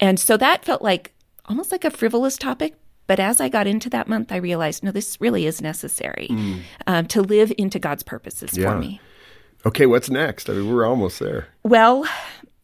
And 0.00 0.18
so 0.18 0.36
that 0.36 0.64
felt 0.64 0.82
like 0.82 1.12
almost 1.46 1.72
like 1.72 1.84
a 1.84 1.90
frivolous 1.90 2.36
topic, 2.36 2.74
but 3.12 3.20
as 3.20 3.42
I 3.42 3.50
got 3.50 3.66
into 3.66 3.90
that 3.90 4.08
month, 4.08 4.32
I 4.32 4.36
realized, 4.36 4.82
no, 4.82 4.90
this 4.90 5.20
really 5.20 5.44
is 5.44 5.60
necessary 5.60 6.28
mm. 6.30 6.60
um, 6.86 7.04
to 7.08 7.20
live 7.20 7.52
into 7.58 7.78
God's 7.78 8.02
purposes 8.02 8.56
yeah. 8.56 8.70
for 8.70 8.78
me. 8.78 9.02
Okay, 9.66 9.84
what's 9.84 10.08
next? 10.08 10.48
I 10.48 10.54
mean, 10.54 10.74
we're 10.74 10.86
almost 10.86 11.20
there. 11.20 11.48
Well, 11.62 12.06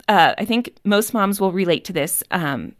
uh, 0.08 0.32
I 0.38 0.46
think 0.46 0.74
most 0.84 1.12
moms 1.12 1.38
will 1.38 1.52
relate 1.52 1.84
to 1.84 1.92
this. 1.92 2.22
Um, 2.30 2.74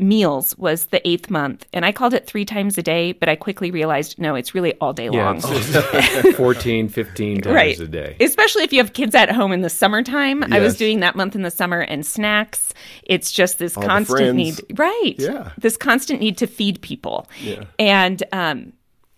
meals 0.00 0.56
was 0.58 0.86
the 0.86 1.06
eighth 1.08 1.30
month. 1.30 1.66
And 1.72 1.84
I 1.84 1.92
called 1.92 2.14
it 2.14 2.26
three 2.26 2.44
times 2.44 2.78
a 2.78 2.82
day, 2.82 3.12
but 3.12 3.28
I 3.28 3.36
quickly 3.36 3.70
realized 3.70 4.18
no, 4.18 4.34
it's 4.34 4.54
really 4.54 4.74
all 4.80 4.92
day 4.92 5.08
yeah, 5.10 5.30
long. 5.30 5.40
14, 6.34 6.88
15 6.88 7.40
times 7.42 7.54
right. 7.54 7.78
a 7.78 7.86
day. 7.86 8.16
Especially 8.20 8.62
if 8.62 8.72
you 8.72 8.78
have 8.78 8.92
kids 8.92 9.14
at 9.14 9.30
home 9.30 9.52
in 9.52 9.60
the 9.60 9.70
summertime. 9.70 10.40
Yes. 10.40 10.52
I 10.52 10.60
was 10.60 10.76
doing 10.76 11.00
that 11.00 11.16
month 11.16 11.34
in 11.34 11.42
the 11.42 11.50
summer 11.50 11.80
and 11.80 12.04
snacks. 12.04 12.72
It's 13.04 13.30
just 13.30 13.58
this 13.58 13.76
all 13.76 13.82
constant 13.82 14.36
need. 14.36 14.60
Right. 14.78 15.14
Yeah. 15.18 15.52
This 15.58 15.76
constant 15.76 16.20
need 16.20 16.38
to 16.38 16.46
feed 16.46 16.80
people. 16.80 17.28
Yeah. 17.40 17.64
And, 17.78 18.22
um, 18.32 18.72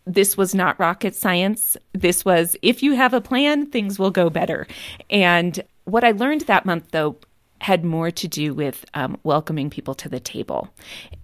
this 0.04 0.36
was 0.36 0.52
not 0.52 0.80
rocket 0.80 1.14
science. 1.14 1.76
This 1.92 2.24
was 2.24 2.56
if 2.60 2.82
you 2.82 2.94
have 2.94 3.14
a 3.14 3.20
plan, 3.20 3.66
things 3.66 4.00
will 4.00 4.10
go 4.10 4.30
better. 4.30 4.66
And 5.10 5.62
what 5.84 6.02
I 6.04 6.10
learned 6.12 6.42
that 6.42 6.66
month, 6.66 6.90
though, 6.90 7.16
had 7.62 7.84
more 7.84 8.10
to 8.10 8.26
do 8.26 8.52
with 8.52 8.84
um, 8.94 9.16
welcoming 9.22 9.70
people 9.70 9.94
to 9.94 10.08
the 10.08 10.18
table 10.18 10.68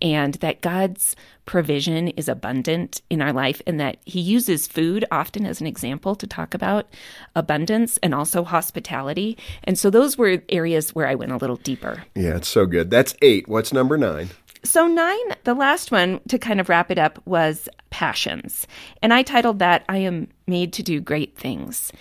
and 0.00 0.34
that 0.34 0.60
God's 0.60 1.16
provision 1.46 2.08
is 2.08 2.28
abundant 2.28 3.02
in 3.10 3.20
our 3.20 3.32
life 3.32 3.60
and 3.66 3.80
that 3.80 3.96
He 4.04 4.20
uses 4.20 4.68
food 4.68 5.04
often 5.10 5.44
as 5.44 5.60
an 5.60 5.66
example 5.66 6.14
to 6.14 6.26
talk 6.28 6.54
about 6.54 6.86
abundance 7.34 7.98
and 8.04 8.14
also 8.14 8.44
hospitality. 8.44 9.36
And 9.64 9.76
so 9.76 9.90
those 9.90 10.16
were 10.16 10.42
areas 10.48 10.94
where 10.94 11.08
I 11.08 11.16
went 11.16 11.32
a 11.32 11.36
little 11.36 11.56
deeper. 11.56 12.04
Yeah, 12.14 12.36
it's 12.36 12.48
so 12.48 12.66
good. 12.66 12.88
That's 12.88 13.16
eight. 13.20 13.48
What's 13.48 13.72
number 13.72 13.98
nine? 13.98 14.30
So, 14.64 14.86
nine, 14.86 15.34
the 15.44 15.54
last 15.54 15.90
one 15.90 16.20
to 16.28 16.38
kind 16.38 16.60
of 16.60 16.68
wrap 16.68 16.90
it 16.90 16.98
up 16.98 17.20
was 17.24 17.68
passions. 17.90 18.66
And 19.02 19.12
I 19.12 19.22
titled 19.22 19.58
that, 19.58 19.84
I 19.88 19.98
Am 19.98 20.28
Made 20.46 20.72
to 20.74 20.82
Do 20.82 21.00
Great 21.00 21.36
Things. 21.36 21.92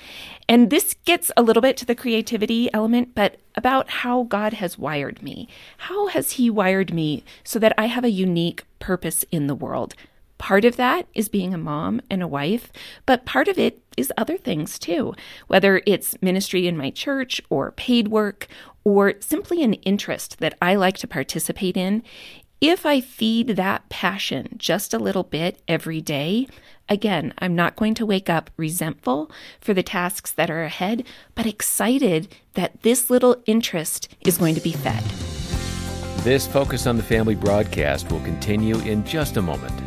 And 0.49 0.69
this 0.69 0.95
gets 1.05 1.31
a 1.35 1.41
little 1.41 1.61
bit 1.61 1.77
to 1.77 1.85
the 1.85 1.95
creativity 1.95 2.69
element, 2.73 3.15
but 3.15 3.37
about 3.55 3.89
how 3.89 4.23
God 4.23 4.53
has 4.53 4.77
wired 4.77 5.21
me. 5.21 5.47
How 5.77 6.07
has 6.07 6.33
He 6.33 6.49
wired 6.49 6.93
me 6.93 7.23
so 7.43 7.59
that 7.59 7.73
I 7.77 7.85
have 7.87 8.03
a 8.03 8.11
unique 8.11 8.65
purpose 8.79 9.25
in 9.31 9.47
the 9.47 9.55
world? 9.55 9.95
Part 10.37 10.65
of 10.65 10.75
that 10.75 11.07
is 11.15 11.29
being 11.29 11.53
a 11.53 11.57
mom 11.57 11.99
and 12.11 12.21
a 12.21 12.27
wife, 12.27 12.71
but 13.07 13.25
part 13.25 13.47
of 13.47 13.57
it 13.57 13.81
is 13.97 14.13
other 14.15 14.37
things 14.37 14.77
too, 14.77 15.15
whether 15.47 15.81
it's 15.87 16.21
ministry 16.21 16.67
in 16.67 16.77
my 16.77 16.91
church 16.91 17.41
or 17.49 17.71
paid 17.71 18.09
work 18.09 18.47
or 18.83 19.15
simply 19.19 19.63
an 19.63 19.73
interest 19.73 20.37
that 20.39 20.55
I 20.61 20.75
like 20.75 20.97
to 20.99 21.07
participate 21.07 21.75
in. 21.75 22.03
If 22.59 22.87
I 22.87 23.01
feed 23.01 23.49
that 23.49 23.87
passion 23.87 24.55
just 24.57 24.91
a 24.91 24.97
little 24.97 25.23
bit 25.23 25.61
every 25.67 26.01
day, 26.01 26.47
again, 26.89 27.31
I'm 27.37 27.55
not 27.55 27.75
going 27.75 27.93
to 27.95 28.05
wake 28.05 28.31
up 28.31 28.49
resentful 28.57 29.29
for 29.61 29.75
the 29.75 29.83
tasks 29.83 30.31
that 30.31 30.49
are 30.49 30.63
ahead, 30.63 31.03
but 31.35 31.45
excited 31.45 32.33
that 32.55 32.81
this 32.81 33.11
little 33.11 33.43
interest 33.45 34.09
is 34.21 34.39
going 34.39 34.55
to 34.55 34.61
be 34.61 34.71
fed. 34.71 35.03
This 36.23 36.47
Focus 36.47 36.87
on 36.87 36.97
the 36.97 37.03
Family 37.03 37.35
broadcast 37.35 38.11
will 38.11 38.21
continue 38.21 38.79
in 38.79 39.05
just 39.05 39.37
a 39.37 39.41
moment. 39.41 39.86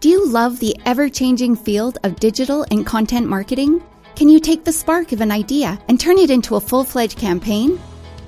Do 0.00 0.08
you 0.08 0.28
love 0.28 0.60
the 0.60 0.76
ever 0.86 1.08
changing 1.08 1.56
field 1.56 1.98
of 2.04 2.20
digital 2.20 2.64
and 2.70 2.86
content 2.86 3.26
marketing? 3.26 3.82
Can 4.14 4.28
you 4.28 4.38
take 4.38 4.62
the 4.62 4.70
spark 4.70 5.10
of 5.10 5.20
an 5.20 5.32
idea 5.32 5.76
and 5.88 5.98
turn 5.98 6.18
it 6.18 6.30
into 6.30 6.54
a 6.54 6.60
full 6.60 6.84
fledged 6.84 7.18
campaign? 7.18 7.80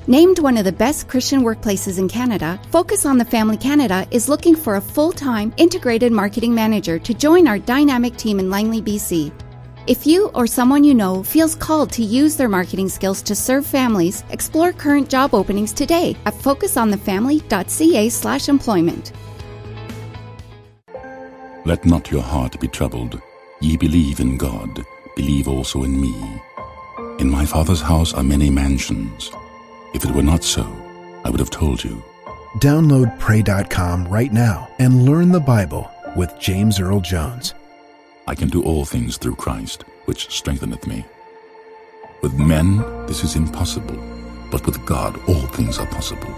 Named 0.09 0.41
one 0.41 0.59
of 0.59 0.65
the 0.65 0.73
best 0.73 1.07
Christian 1.07 1.43
workplaces 1.43 2.01
in 2.01 2.09
Canada, 2.09 2.61
Focus 2.73 3.07
on 3.07 3.19
the 3.19 3.25
Family 3.25 3.57
Canada 3.57 4.05
is 4.11 4.29
looking 4.29 4.57
for 4.57 4.75
a 4.75 4.81
full 4.81 5.13
time 5.13 5.55
integrated 5.59 6.11
marketing 6.11 6.53
manager 6.53 6.99
to 6.99 7.15
join 7.15 7.47
our 7.47 7.61
dynamic 7.61 8.17
team 8.17 8.41
in 8.41 8.51
Langley, 8.51 8.83
BC. 8.83 9.31
If 9.87 10.09
you 10.09 10.33
or 10.35 10.49
someone 10.49 10.83
you 10.83 10.93
know 10.93 11.23
feels 11.23 11.55
called 11.55 11.93
to 11.93 12.03
use 12.03 12.35
their 12.35 12.49
marketing 12.49 12.89
skills 12.89 13.23
to 13.23 13.37
serve 13.37 13.65
families, 13.65 14.25
explore 14.31 14.73
current 14.73 15.09
job 15.09 15.37
openings 15.37 15.73
today 15.73 16.17
at 16.27 16.35
focusonthefamily.ca/employment. 16.35 19.13
Let 21.65 21.85
not 21.85 22.11
your 22.11 22.23
heart 22.23 22.59
be 22.59 22.69
troubled. 22.69 23.21
Ye 23.61 23.77
believe 23.77 24.21
in 24.21 24.39
God, 24.39 24.85
believe 25.15 25.47
also 25.47 25.83
in 25.83 26.01
me. 26.01 26.15
In 27.19 27.29
my 27.29 27.45
Father's 27.45 27.83
house 27.83 28.15
are 28.15 28.23
many 28.23 28.49
mansions. 28.49 29.31
If 29.93 30.05
it 30.05 30.15
were 30.15 30.23
not 30.23 30.43
so, 30.43 30.65
I 31.25 31.29
would 31.29 31.41
have 31.41 31.51
told 31.51 31.85
you. 31.85 32.03
Download 32.59 33.19
Pray.com 33.19 34.09
right 34.09 34.33
now 34.33 34.71
and 34.79 35.05
learn 35.05 35.31
the 35.31 35.41
Bible 35.41 35.91
with 36.17 36.39
James 36.41 36.81
Earl 36.81 37.01
Jones. 37.01 37.55
I 38.27 38.35
can 38.35 38.49
do 38.49 38.63
all 38.63 38.85
things 38.85 39.19
through 39.19 39.37
Christ, 39.37 39.85
which 40.07 40.31
strengtheneth 40.31 40.87
me. 40.87 41.05
With 42.23 42.39
men, 42.39 42.79
this 43.07 43.23
is 43.23 43.37
impossible, 43.37 43.99
but 44.51 44.65
with 44.65 44.85
God, 44.87 45.21
all 45.29 45.47
things 45.49 45.79
are 45.79 45.87
possible. 45.87 46.35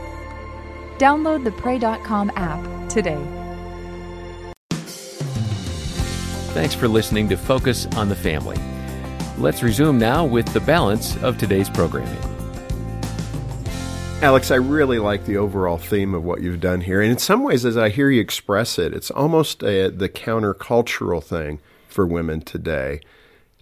Download 0.98 1.44
the 1.44 1.52
Pray.com 1.52 2.32
app 2.34 2.88
today. 2.88 3.41
Thanks 6.52 6.74
for 6.74 6.86
listening 6.86 7.30
to 7.30 7.36
Focus 7.38 7.86
on 7.96 8.10
the 8.10 8.14
Family. 8.14 8.58
Let's 9.38 9.62
resume 9.62 9.98
now 9.98 10.26
with 10.26 10.46
the 10.52 10.60
balance 10.60 11.16
of 11.22 11.38
today's 11.38 11.70
programming. 11.70 12.22
Alex, 14.20 14.50
I 14.50 14.56
really 14.56 14.98
like 14.98 15.24
the 15.24 15.38
overall 15.38 15.78
theme 15.78 16.12
of 16.12 16.24
what 16.24 16.42
you've 16.42 16.60
done 16.60 16.82
here. 16.82 17.00
And 17.00 17.10
in 17.10 17.16
some 17.16 17.42
ways, 17.42 17.64
as 17.64 17.78
I 17.78 17.88
hear 17.88 18.10
you 18.10 18.20
express 18.20 18.78
it, 18.78 18.92
it's 18.92 19.10
almost 19.10 19.62
a, 19.62 19.88
the 19.88 20.10
countercultural 20.10 21.24
thing 21.24 21.58
for 21.88 22.06
women 22.06 22.42
today 22.42 23.00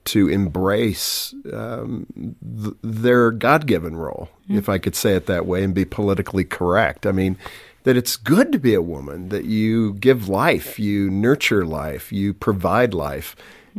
to 0.07 0.29
embrace 0.29 1.33
um, 1.53 2.35
th- 2.61 2.75
their 2.83 3.31
God 3.31 3.69
given 3.69 3.95
role, 3.95 4.31
mm-hmm. 4.43 4.59
if 4.59 4.69
I 4.69 4.79
could 4.79 4.97
say 4.97 5.15
it 5.15 5.27
that 5.27 5.47
way, 5.47 5.63
and 5.63 5.73
be 5.73 5.85
politically 5.85 6.45
correct. 6.45 7.07
I 7.07 7.13
mean, 7.13 7.39
that 7.85 7.97
it's 7.97 8.17
good 8.17 8.53
to 8.53 8.59
be 8.59 8.75
a 8.75 8.83
woman, 8.83 9.29
that 9.31 9.45
you 9.45 9.95
give 9.95 10.29
life, 10.29 10.79
you 10.79 11.11
nurture 11.11 11.65
life, 11.65 12.13
you 12.13 12.35
provide 12.35 12.93
life. 12.93 13.35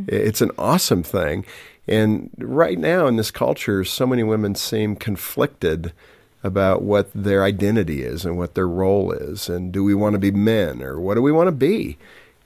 It's 0.08 0.40
an 0.40 0.50
awesome 0.58 1.02
thing. 1.02 1.44
And 1.86 2.30
right 2.38 2.78
now 2.78 3.06
in 3.06 3.16
this 3.16 3.30
culture, 3.30 3.84
so 3.84 4.06
many 4.06 4.22
women 4.22 4.54
seem 4.54 4.96
conflicted 4.96 5.92
about 6.44 6.82
what 6.82 7.10
their 7.14 7.44
identity 7.44 8.02
is 8.02 8.24
and 8.24 8.36
what 8.36 8.54
their 8.54 8.68
role 8.68 9.12
is. 9.12 9.48
And 9.48 9.72
do 9.72 9.84
we 9.84 9.94
want 9.94 10.14
to 10.14 10.18
be 10.18 10.30
men 10.30 10.82
or 10.82 10.98
what 10.98 11.14
do 11.14 11.22
we 11.22 11.32
want 11.32 11.48
to 11.48 11.52
be? 11.52 11.98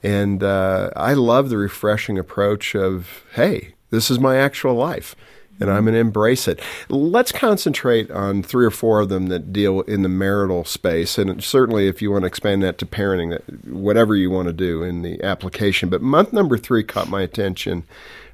And 0.03 0.43
uh, 0.43 0.91
I 0.95 1.13
love 1.13 1.49
the 1.49 1.57
refreshing 1.57 2.19
approach 2.19 2.75
of, 2.75 3.23
hey, 3.33 3.73
this 3.89 4.11
is 4.11 4.19
my 4.19 4.37
actual 4.37 4.75
life 4.75 5.15
and 5.59 5.69
I'm 5.69 5.85
going 5.85 5.93
to 5.93 5.99
embrace 5.99 6.47
it. 6.47 6.59
Let's 6.89 7.31
concentrate 7.31 8.11
on 8.11 8.43
three 8.43 8.65
or 8.65 8.71
four 8.71 8.99
of 8.99 9.09
them 9.09 9.27
that 9.27 9.51
deal 9.51 9.81
in 9.81 10.03
the 10.03 10.09
marital 10.09 10.65
space, 10.65 11.17
and 11.17 11.43
certainly 11.43 11.87
if 11.87 12.01
you 12.01 12.11
want 12.11 12.23
to 12.23 12.27
expand 12.27 12.63
that 12.63 12.77
to 12.79 12.85
parenting, 12.85 13.39
whatever 13.65 14.15
you 14.15 14.29
want 14.29 14.47
to 14.47 14.53
do 14.53 14.83
in 14.83 15.01
the 15.01 15.23
application. 15.23 15.89
But 15.89 16.01
month 16.01 16.33
number 16.33 16.57
three 16.57 16.83
caught 16.83 17.09
my 17.09 17.21
attention. 17.21 17.83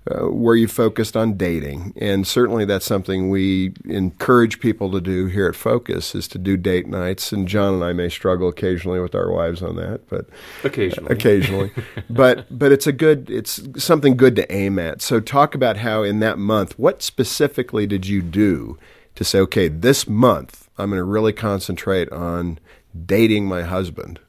Uh, 0.09 0.27
where 0.27 0.55
you 0.55 0.67
focused 0.67 1.15
on 1.15 1.37
dating, 1.37 1.93
and 1.95 2.27
certainly 2.27 2.65
that's 2.65 2.85
something 2.85 3.29
we 3.29 3.73
encourage 3.85 4.59
people 4.59 4.91
to 4.91 4.99
do 4.99 5.27
here 5.27 5.47
at 5.47 5.55
Focus 5.55 6.13
is 6.13 6.27
to 6.27 6.37
do 6.37 6.57
date 6.57 6.87
nights. 6.87 7.31
And 7.31 7.47
John 7.47 7.75
and 7.75 7.83
I 7.83 7.93
may 7.93 8.09
struggle 8.09 8.49
occasionally 8.49 8.99
with 8.99 9.15
our 9.15 9.31
wives 9.31 9.61
on 9.61 9.77
that, 9.77 10.01
but 10.09 10.25
occasionally, 10.63 11.11
occasionally. 11.13 11.71
but 12.09 12.45
but 12.49 12.71
it's 12.71 12.87
a 12.87 12.91
good, 12.91 13.29
it's 13.29 13.61
something 13.81 14.17
good 14.17 14.35
to 14.35 14.51
aim 14.51 14.77
at. 14.77 15.01
So 15.01 15.19
talk 15.19 15.55
about 15.55 15.77
how 15.77 16.03
in 16.03 16.19
that 16.19 16.37
month, 16.37 16.77
what 16.77 17.01
specifically 17.01 17.87
did 17.87 18.05
you 18.05 18.21
do 18.21 18.77
to 19.15 19.23
say, 19.23 19.39
okay, 19.39 19.67
this 19.69 20.07
month 20.07 20.69
I'm 20.77 20.89
going 20.89 20.99
to 20.99 21.03
really 21.05 21.33
concentrate 21.33 22.11
on 22.11 22.59
dating 23.05 23.45
my 23.45 23.61
husband? 23.61 24.19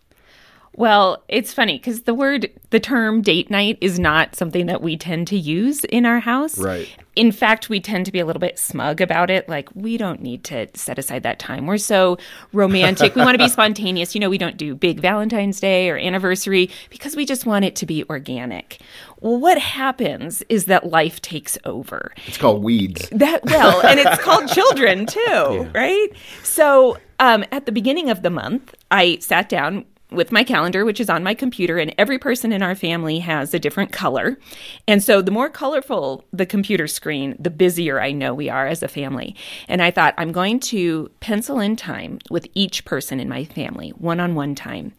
Well, 0.76 1.22
it's 1.28 1.52
funny 1.52 1.78
because 1.78 2.02
the 2.02 2.14
word, 2.14 2.50
the 2.70 2.80
term 2.80 3.22
date 3.22 3.50
night 3.50 3.78
is 3.80 3.98
not 3.98 4.34
something 4.34 4.66
that 4.66 4.82
we 4.82 4.96
tend 4.96 5.28
to 5.28 5.38
use 5.38 5.84
in 5.84 6.04
our 6.04 6.18
house. 6.18 6.58
Right. 6.58 6.88
In 7.14 7.30
fact, 7.30 7.68
we 7.68 7.78
tend 7.78 8.06
to 8.06 8.12
be 8.12 8.18
a 8.18 8.26
little 8.26 8.40
bit 8.40 8.58
smug 8.58 9.00
about 9.00 9.30
it. 9.30 9.48
Like, 9.48 9.68
we 9.76 9.96
don't 9.96 10.20
need 10.20 10.42
to 10.44 10.66
set 10.74 10.98
aside 10.98 11.22
that 11.22 11.38
time. 11.38 11.66
We're 11.66 11.78
so 11.78 12.18
romantic. 12.52 13.14
we 13.14 13.22
want 13.22 13.38
to 13.38 13.44
be 13.44 13.48
spontaneous. 13.50 14.16
You 14.16 14.20
know, 14.20 14.28
we 14.28 14.38
don't 14.38 14.56
do 14.56 14.74
big 14.74 14.98
Valentine's 14.98 15.60
Day 15.60 15.90
or 15.90 15.96
anniversary 15.96 16.70
because 16.90 17.14
we 17.14 17.24
just 17.24 17.46
want 17.46 17.64
it 17.64 17.76
to 17.76 17.86
be 17.86 18.04
organic. 18.10 18.80
Well, 19.20 19.38
what 19.38 19.58
happens 19.58 20.42
is 20.48 20.64
that 20.64 20.90
life 20.90 21.22
takes 21.22 21.56
over. 21.64 22.12
It's 22.26 22.36
called 22.36 22.64
weeds. 22.64 23.08
That, 23.10 23.44
well, 23.44 23.80
and 23.86 24.00
it's 24.00 24.20
called 24.22 24.48
children 24.48 25.06
too, 25.06 25.20
yeah. 25.24 25.70
right? 25.72 26.08
So, 26.42 26.98
um, 27.20 27.44
at 27.52 27.64
the 27.64 27.72
beginning 27.72 28.10
of 28.10 28.22
the 28.22 28.30
month, 28.30 28.74
I 28.90 29.18
sat 29.20 29.48
down 29.48 29.84
with 30.14 30.32
my 30.32 30.44
calendar, 30.44 30.84
which 30.84 31.00
is 31.00 31.10
on 31.10 31.22
my 31.22 31.34
computer, 31.34 31.78
and 31.78 31.94
every 31.98 32.18
person 32.18 32.52
in 32.52 32.62
our 32.62 32.74
family 32.74 33.18
has 33.20 33.52
a 33.52 33.58
different 33.58 33.92
color. 33.92 34.38
And 34.86 35.02
so 35.02 35.22
the 35.22 35.30
more 35.30 35.48
colorful 35.48 36.24
the 36.32 36.46
computer 36.46 36.86
screen, 36.86 37.36
the 37.38 37.50
busier 37.50 38.00
I 38.00 38.12
know 38.12 38.34
we 38.34 38.48
are 38.48 38.66
as 38.66 38.82
a 38.82 38.88
family. 38.88 39.36
And 39.68 39.82
I 39.82 39.90
thought, 39.90 40.14
I'm 40.16 40.32
going 40.32 40.60
to 40.60 41.10
pencil 41.20 41.60
in 41.60 41.76
time 41.76 42.18
with 42.30 42.46
each 42.54 42.84
person 42.84 43.20
in 43.20 43.28
my 43.28 43.44
family, 43.44 43.90
one 43.90 44.20
on 44.20 44.34
one 44.34 44.54
time. 44.54 44.92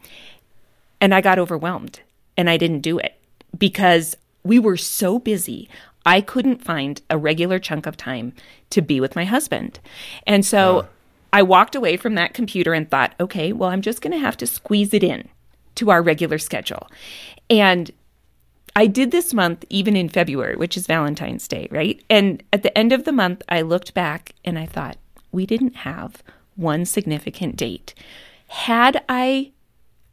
And 1.02 1.14
I 1.14 1.22
got 1.22 1.40
overwhelmed 1.40 2.02
and 2.38 2.50
I 2.50 2.58
didn't 2.58 2.82
do 2.82 2.98
it 2.98 3.20
because 3.58 4.16
we 4.44 4.60
were 4.60 4.78
so 4.78 5.20
busy. 5.20 5.70
I 6.06 6.22
couldn't 6.22 6.64
find 6.64 7.02
a 7.10 7.18
regular 7.18 7.60
chunk 7.60 7.86
of 7.86 7.98
time 7.98 8.34
to 8.70 8.82
be 8.82 9.00
with 9.00 9.16
my 9.16 9.26
husband. 9.26 9.80
And 10.28 10.46
so. 10.46 10.88
I 11.36 11.44
walked 11.44 11.76
away 11.76 11.98
from 11.98 12.16
that 12.16 12.34
computer 12.34 12.74
and 12.74 12.90
thought, 12.90 13.14
okay, 13.20 13.52
well, 13.52 13.70
I'm 13.70 13.82
just 13.82 14.02
going 14.02 14.14
to 14.14 14.18
have 14.18 14.38
to 14.38 14.48
squeeze 14.48 14.94
it 14.94 15.04
in 15.04 15.28
to 15.76 15.92
our 15.92 16.02
regular 16.02 16.38
schedule. 16.38 16.88
And 17.50 17.92
I 18.74 18.88
did 18.88 19.12
this 19.12 19.34
month 19.34 19.66
even 19.70 19.98
in 19.98 20.08
February, 20.08 20.56
which 20.56 20.78
is 20.78 20.88
Valentine's 20.88 21.46
Day, 21.50 21.68
right? 21.72 22.02
And 22.10 22.42
at 22.54 22.64
the 22.64 22.76
end 22.78 22.94
of 22.94 23.04
the 23.04 23.12
month, 23.12 23.44
I 23.50 23.64
looked 23.64 23.94
back 23.94 24.32
and 24.46 24.58
I 24.58 24.66
thought, 24.66 24.96
we 25.34 25.46
didn't 25.46 25.76
have 25.76 26.24
one 26.56 26.86
significant 26.86 27.58
date. 27.58 27.94
Had 28.48 29.04
I 29.10 29.52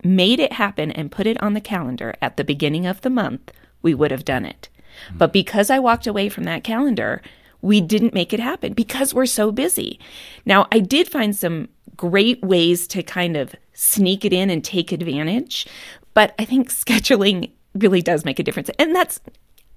made 0.03 0.41
it 0.41 0.55
happen 0.55 0.91
and 0.91 1.13
put 1.13 1.29
it 1.29 1.41
on 1.41 1.55
the 1.55 1.61
calendar 1.61 2.17
at 2.21 2.37
the 2.37 2.43
beginning 2.43 2.85
of 2.85 3.03
the 3.03 3.11
month, 3.11 3.53
we 3.81 3.95
would 3.95 4.11
have 4.11 4.25
done 4.25 4.45
it. 4.45 4.69
Mm-hmm. 5.07 5.19
But 5.19 5.33
because 5.33 5.71
I 5.71 5.79
walked 5.79 6.09
away 6.09 6.29
from 6.29 6.43
that 6.45 6.65
calendar, 6.65 7.23
we 7.63 7.81
didn't 7.81 8.13
make 8.13 8.33
it 8.33 8.41
happen 8.41 8.75
because 8.75 9.15
we're 9.15 9.27
so 9.27 9.51
busy. 9.51 9.99
Now, 10.45 10.67
I 10.73 10.81
did 10.81 11.09
find 11.09 11.35
some 11.35 11.69
great 11.97 12.43
ways 12.43 12.87
to 12.89 13.03
kind 13.03 13.37
of 13.37 13.55
sneak 13.73 14.25
it 14.25 14.33
in 14.33 14.51
and 14.51 14.63
take 14.63 14.93
advantage, 14.93 15.67
but 16.15 16.35
I 16.39 16.45
think 16.45 16.69
scheduling 16.73 17.53
really 17.75 18.03
does 18.03 18.25
make 18.25 18.39
a 18.39 18.43
difference. 18.43 18.71
And 18.79 18.95
that's 18.95 19.21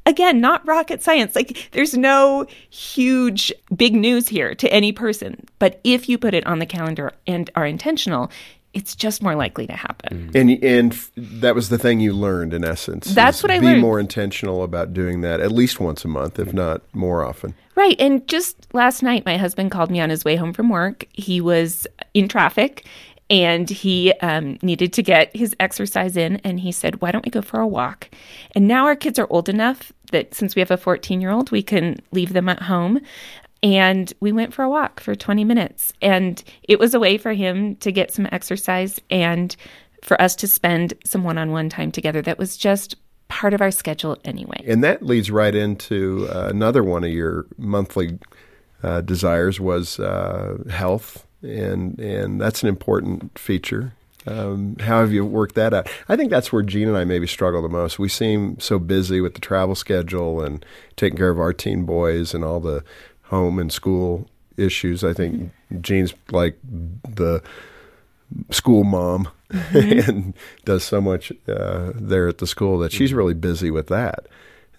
again 0.05 0.41
not 0.41 0.67
rocket 0.67 1.01
science. 1.01 1.35
Like 1.35 1.69
there's 1.71 1.95
no 1.95 2.45
huge 2.69 3.53
big 3.75 3.95
news 3.95 4.27
here 4.27 4.53
to 4.55 4.71
any 4.73 4.91
person, 4.91 5.45
but 5.59 5.79
if 5.83 6.09
you 6.09 6.17
put 6.17 6.33
it 6.33 6.45
on 6.45 6.59
the 6.59 6.65
calendar 6.65 7.13
and 7.25 7.49
are 7.55 7.65
intentional, 7.65 8.31
it's 8.75 8.93
just 8.93 9.23
more 9.23 9.35
likely 9.35 9.65
to 9.65 9.73
happen. 9.73 10.29
Mm. 10.31 10.35
And 10.35 10.63
and 10.63 11.39
that 11.39 11.55
was 11.55 11.69
the 11.69 11.77
thing 11.79 11.99
you 12.01 12.13
learned 12.13 12.53
in 12.53 12.63
essence. 12.63 13.15
That's 13.15 13.41
what 13.41 13.51
I 13.51 13.59
be 13.59 13.65
learned. 13.65 13.77
Be 13.77 13.81
more 13.81 13.99
intentional 13.99 14.63
about 14.63 14.93
doing 14.93 15.21
that 15.21 15.39
at 15.39 15.51
least 15.51 15.79
once 15.79 16.05
a 16.05 16.07
month, 16.07 16.37
if 16.37 16.53
not 16.53 16.81
more 16.93 17.23
often. 17.23 17.55
Right. 17.75 17.95
And 17.99 18.27
just 18.27 18.67
last 18.73 19.01
night, 19.01 19.25
my 19.25 19.37
husband 19.37 19.71
called 19.71 19.89
me 19.89 19.99
on 19.99 20.09
his 20.09 20.23
way 20.23 20.35
home 20.35 20.53
from 20.53 20.69
work. 20.69 21.07
He 21.13 21.41
was 21.41 21.87
in 22.13 22.27
traffic 22.27 22.85
and 23.29 23.69
he 23.69 24.13
um, 24.21 24.57
needed 24.61 24.93
to 24.93 25.01
get 25.01 25.35
his 25.35 25.55
exercise 25.59 26.15
in. 26.15 26.37
And 26.37 26.59
he 26.59 26.71
said, 26.71 27.01
Why 27.01 27.11
don't 27.11 27.25
we 27.25 27.31
go 27.31 27.41
for 27.41 27.59
a 27.59 27.67
walk? 27.67 28.09
And 28.53 28.67
now 28.67 28.85
our 28.85 28.95
kids 28.95 29.17
are 29.17 29.27
old 29.29 29.49
enough 29.49 29.91
that 30.11 30.35
since 30.35 30.55
we 30.55 30.59
have 30.59 30.71
a 30.71 30.77
14 30.77 31.21
year 31.21 31.31
old, 31.31 31.51
we 31.51 31.63
can 31.63 31.97
leave 32.11 32.33
them 32.33 32.49
at 32.49 32.63
home. 32.63 32.99
And 33.65 34.13
we 34.19 34.31
went 34.31 34.53
for 34.53 34.63
a 34.63 34.69
walk 34.69 34.99
for 34.99 35.15
20 35.15 35.43
minutes. 35.43 35.91
And 35.99 36.43
it 36.61 36.77
was 36.77 36.93
a 36.93 36.99
way 36.99 37.17
for 37.17 37.33
him 37.33 37.75
to 37.77 37.91
get 37.91 38.13
some 38.13 38.27
exercise 38.31 38.99
and 39.09 39.55
for 40.03 40.21
us 40.21 40.35
to 40.35 40.47
spend 40.47 40.93
some 41.03 41.23
one 41.23 41.39
on 41.39 41.51
one 41.51 41.67
time 41.67 41.91
together 41.91 42.21
that 42.21 42.37
was 42.37 42.57
just 42.57 42.95
part 43.27 43.55
of 43.55 43.61
our 43.61 43.71
schedule 43.71 44.19
anyway. 44.23 44.63
And 44.67 44.83
that 44.83 45.01
leads 45.01 45.31
right 45.31 45.55
into 45.55 46.27
uh, 46.31 46.47
another 46.47 46.83
one 46.83 47.03
of 47.03 47.09
your 47.09 47.47
monthly 47.57 48.19
uh, 48.83 49.01
desires 49.01 49.59
was 49.59 49.99
uh, 49.99 50.57
health, 50.69 51.25
and 51.41 51.99
and 51.99 52.39
that's 52.39 52.61
an 52.61 52.69
important 52.69 53.39
feature. 53.39 53.93
Um, 54.27 54.75
how 54.79 55.01
have 55.01 55.11
you 55.11 55.25
worked 55.25 55.55
that 55.55 55.73
out? 55.73 55.89
I 56.07 56.15
think 56.15 56.29
that's 56.29 56.51
where 56.51 56.61
Jean 56.61 56.87
and 56.87 56.97
I 56.97 57.03
maybe 57.03 57.25
struggle 57.25 57.63
the 57.63 57.69
most. 57.69 57.97
We 57.97 58.09
seem 58.09 58.59
so 58.59 58.77
busy 58.77 59.21
with 59.21 59.33
the 59.33 59.41
travel 59.41 59.75
schedule 59.75 60.41
and 60.41 60.63
taking 60.95 61.17
care 61.17 61.29
of 61.29 61.39
our 61.39 61.53
teen 61.53 61.83
boys 61.83 62.33
and 62.33 62.43
all 62.43 62.59
the 62.59 62.83
home 63.35 63.59
and 63.59 63.71
school 63.71 64.27
issues. 64.57 65.03
I 65.03 65.13
think 65.13 65.51
Jean's 65.81 66.13
like 66.31 66.57
the 66.63 67.41
school 68.49 68.83
mom 68.83 69.27
mm-hmm. 69.51 70.09
and 70.09 70.33
does 70.63 70.83
so 70.83 71.01
much 71.01 71.31
uh, 71.47 71.91
there 71.95 72.27
at 72.27 72.39
the 72.39 72.47
school 72.47 72.79
that 72.79 72.91
she's 72.91 73.13
really 73.13 73.33
busy 73.33 73.71
with 73.71 73.87
that. 73.87 74.27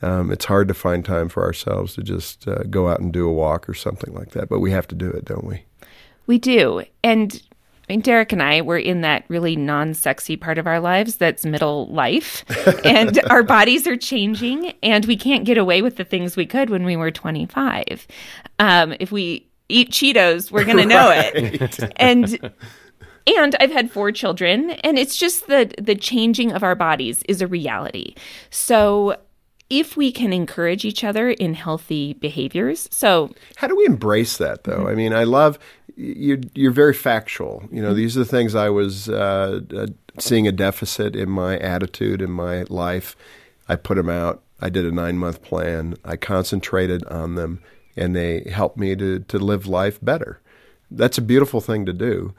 Um, 0.02 0.30
it's 0.30 0.44
hard 0.44 0.68
to 0.68 0.74
find 0.74 1.04
time 1.04 1.28
for 1.28 1.42
ourselves 1.42 1.94
to 1.94 2.02
just 2.02 2.46
uh, 2.46 2.64
go 2.64 2.88
out 2.88 3.00
and 3.00 3.12
do 3.12 3.26
a 3.28 3.32
walk 3.32 3.68
or 3.68 3.74
something 3.74 4.14
like 4.14 4.30
that, 4.32 4.48
but 4.48 4.60
we 4.60 4.70
have 4.70 4.86
to 4.88 4.94
do 4.94 5.08
it, 5.08 5.24
don't 5.24 5.44
we? 5.44 5.64
We 6.26 6.38
do. 6.38 6.82
And 7.02 7.42
I 7.88 7.92
mean, 7.92 8.00
Derek 8.00 8.32
and 8.32 8.42
I 8.42 8.62
were 8.62 8.78
in 8.78 9.02
that 9.02 9.24
really 9.28 9.54
non 9.54 9.94
sexy 9.94 10.36
part 10.36 10.58
of 10.58 10.66
our 10.66 10.80
lives 10.80 11.16
that's 11.16 11.44
middle 11.44 11.86
life. 11.86 12.44
and 12.84 13.20
our 13.30 13.42
bodies 13.42 13.86
are 13.86 13.96
changing, 13.96 14.74
and 14.82 15.04
we 15.06 15.16
can't 15.16 15.44
get 15.44 15.56
away 15.56 15.82
with 15.82 15.96
the 15.96 16.04
things 16.04 16.36
we 16.36 16.46
could 16.46 16.68
when 16.68 16.84
we 16.84 16.96
were 16.96 17.10
25. 17.10 18.06
Um, 18.58 18.94
if 18.98 19.12
we 19.12 19.46
eat 19.68 19.90
Cheetos, 19.90 20.50
we're 20.50 20.64
going 20.64 20.78
to 20.78 20.86
know 20.86 21.08
right. 21.10 21.32
it. 21.34 21.92
And 21.96 22.52
and 23.26 23.56
I've 23.60 23.72
had 23.72 23.90
four 23.90 24.10
children, 24.10 24.70
and 24.70 24.98
it's 24.98 25.16
just 25.16 25.46
the 25.46 25.72
the 25.80 25.94
changing 25.94 26.52
of 26.52 26.64
our 26.64 26.74
bodies 26.74 27.22
is 27.28 27.40
a 27.40 27.46
reality. 27.46 28.14
So 28.50 29.16
if 29.68 29.96
we 29.96 30.12
can 30.12 30.32
encourage 30.32 30.84
each 30.84 31.02
other 31.02 31.30
in 31.30 31.54
healthy 31.54 32.14
behaviors. 32.14 32.88
So, 32.90 33.34
how 33.56 33.66
do 33.66 33.76
we 33.76 33.84
embrace 33.84 34.36
that, 34.36 34.64
though? 34.64 34.78
Mm-hmm. 34.78 34.86
I 34.86 34.94
mean, 34.94 35.12
I 35.12 35.24
love 35.24 35.58
you're 35.96 36.38
you're 36.54 36.72
very 36.72 36.94
factual. 36.94 37.64
You 37.72 37.82
know, 37.82 37.88
mm-hmm. 37.88 37.96
these 37.96 38.16
are 38.16 38.20
the 38.20 38.26
things 38.26 38.54
I 38.54 38.68
was 38.68 39.08
uh, 39.08 39.60
uh, 39.74 39.86
seeing 40.18 40.46
a 40.46 40.52
deficit 40.52 41.16
in 41.16 41.30
my 41.30 41.58
attitude 41.58 42.22
in 42.22 42.30
my 42.30 42.64
life. 42.68 43.16
I 43.68 43.76
put 43.76 43.96
them 43.96 44.08
out. 44.08 44.42
I 44.60 44.68
did 44.68 44.84
a 44.84 44.92
nine 44.92 45.18
month 45.18 45.42
plan. 45.42 45.96
I 46.04 46.16
concentrated 46.16 47.04
on 47.06 47.34
them, 47.34 47.60
and 47.96 48.14
they 48.14 48.48
helped 48.52 48.76
me 48.76 48.94
to 48.96 49.20
to 49.20 49.38
live 49.38 49.66
life 49.66 49.98
better. 50.02 50.40
That's 50.90 51.18
a 51.18 51.22
beautiful 51.22 51.60
thing 51.60 51.86
to 51.86 51.92
do. 51.92 52.34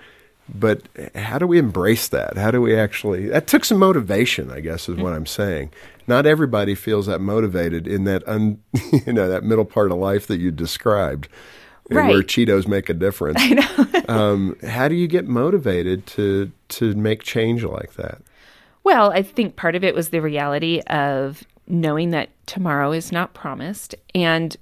But 0.53 0.83
how 1.13 1.39
do 1.39 1.45
we 1.45 1.57
embrace 1.57 2.07
that? 2.07 2.37
How 2.37 2.51
do 2.51 2.61
we 2.61 2.77
actually? 2.77 3.27
That 3.27 3.47
took 3.47 3.65
some 3.65 3.79
motivation, 3.79 4.49
I 4.49 4.61
guess, 4.61 4.87
is 4.87 4.95
what 4.95 5.11
I'm 5.11 5.25
saying. 5.25 5.71
Not 6.07 6.25
everybody 6.25 6.73
feels 6.73 7.07
that 7.07 7.19
motivated 7.19 7.85
in 7.85 8.05
that 8.05 8.25
un, 8.27 8.61
you 9.05 9.11
know, 9.11 9.27
that 9.27 9.43
middle 9.43 9.65
part 9.65 9.91
of 9.91 9.97
life 9.97 10.25
that 10.27 10.39
you 10.39 10.51
described, 10.51 11.27
right. 11.89 12.09
where 12.09 12.21
Cheetos 12.21 12.67
make 12.67 12.89
a 12.89 12.93
difference. 12.93 13.37
I 13.41 13.49
know. 13.49 14.01
um, 14.07 14.57
how 14.63 14.87
do 14.87 14.95
you 14.95 15.07
get 15.07 15.27
motivated 15.27 16.05
to 16.07 16.51
to 16.69 16.93
make 16.95 17.23
change 17.23 17.63
like 17.63 17.93
that? 17.93 18.21
Well, 18.83 19.11
I 19.11 19.21
think 19.21 19.55
part 19.55 19.75
of 19.75 19.83
it 19.83 19.93
was 19.93 20.09
the 20.09 20.21
reality 20.21 20.81
of 20.87 21.43
knowing 21.67 22.11
that 22.11 22.29
tomorrow 22.45 22.93
is 22.93 23.11
not 23.11 23.33
promised, 23.33 23.95
and 24.15 24.55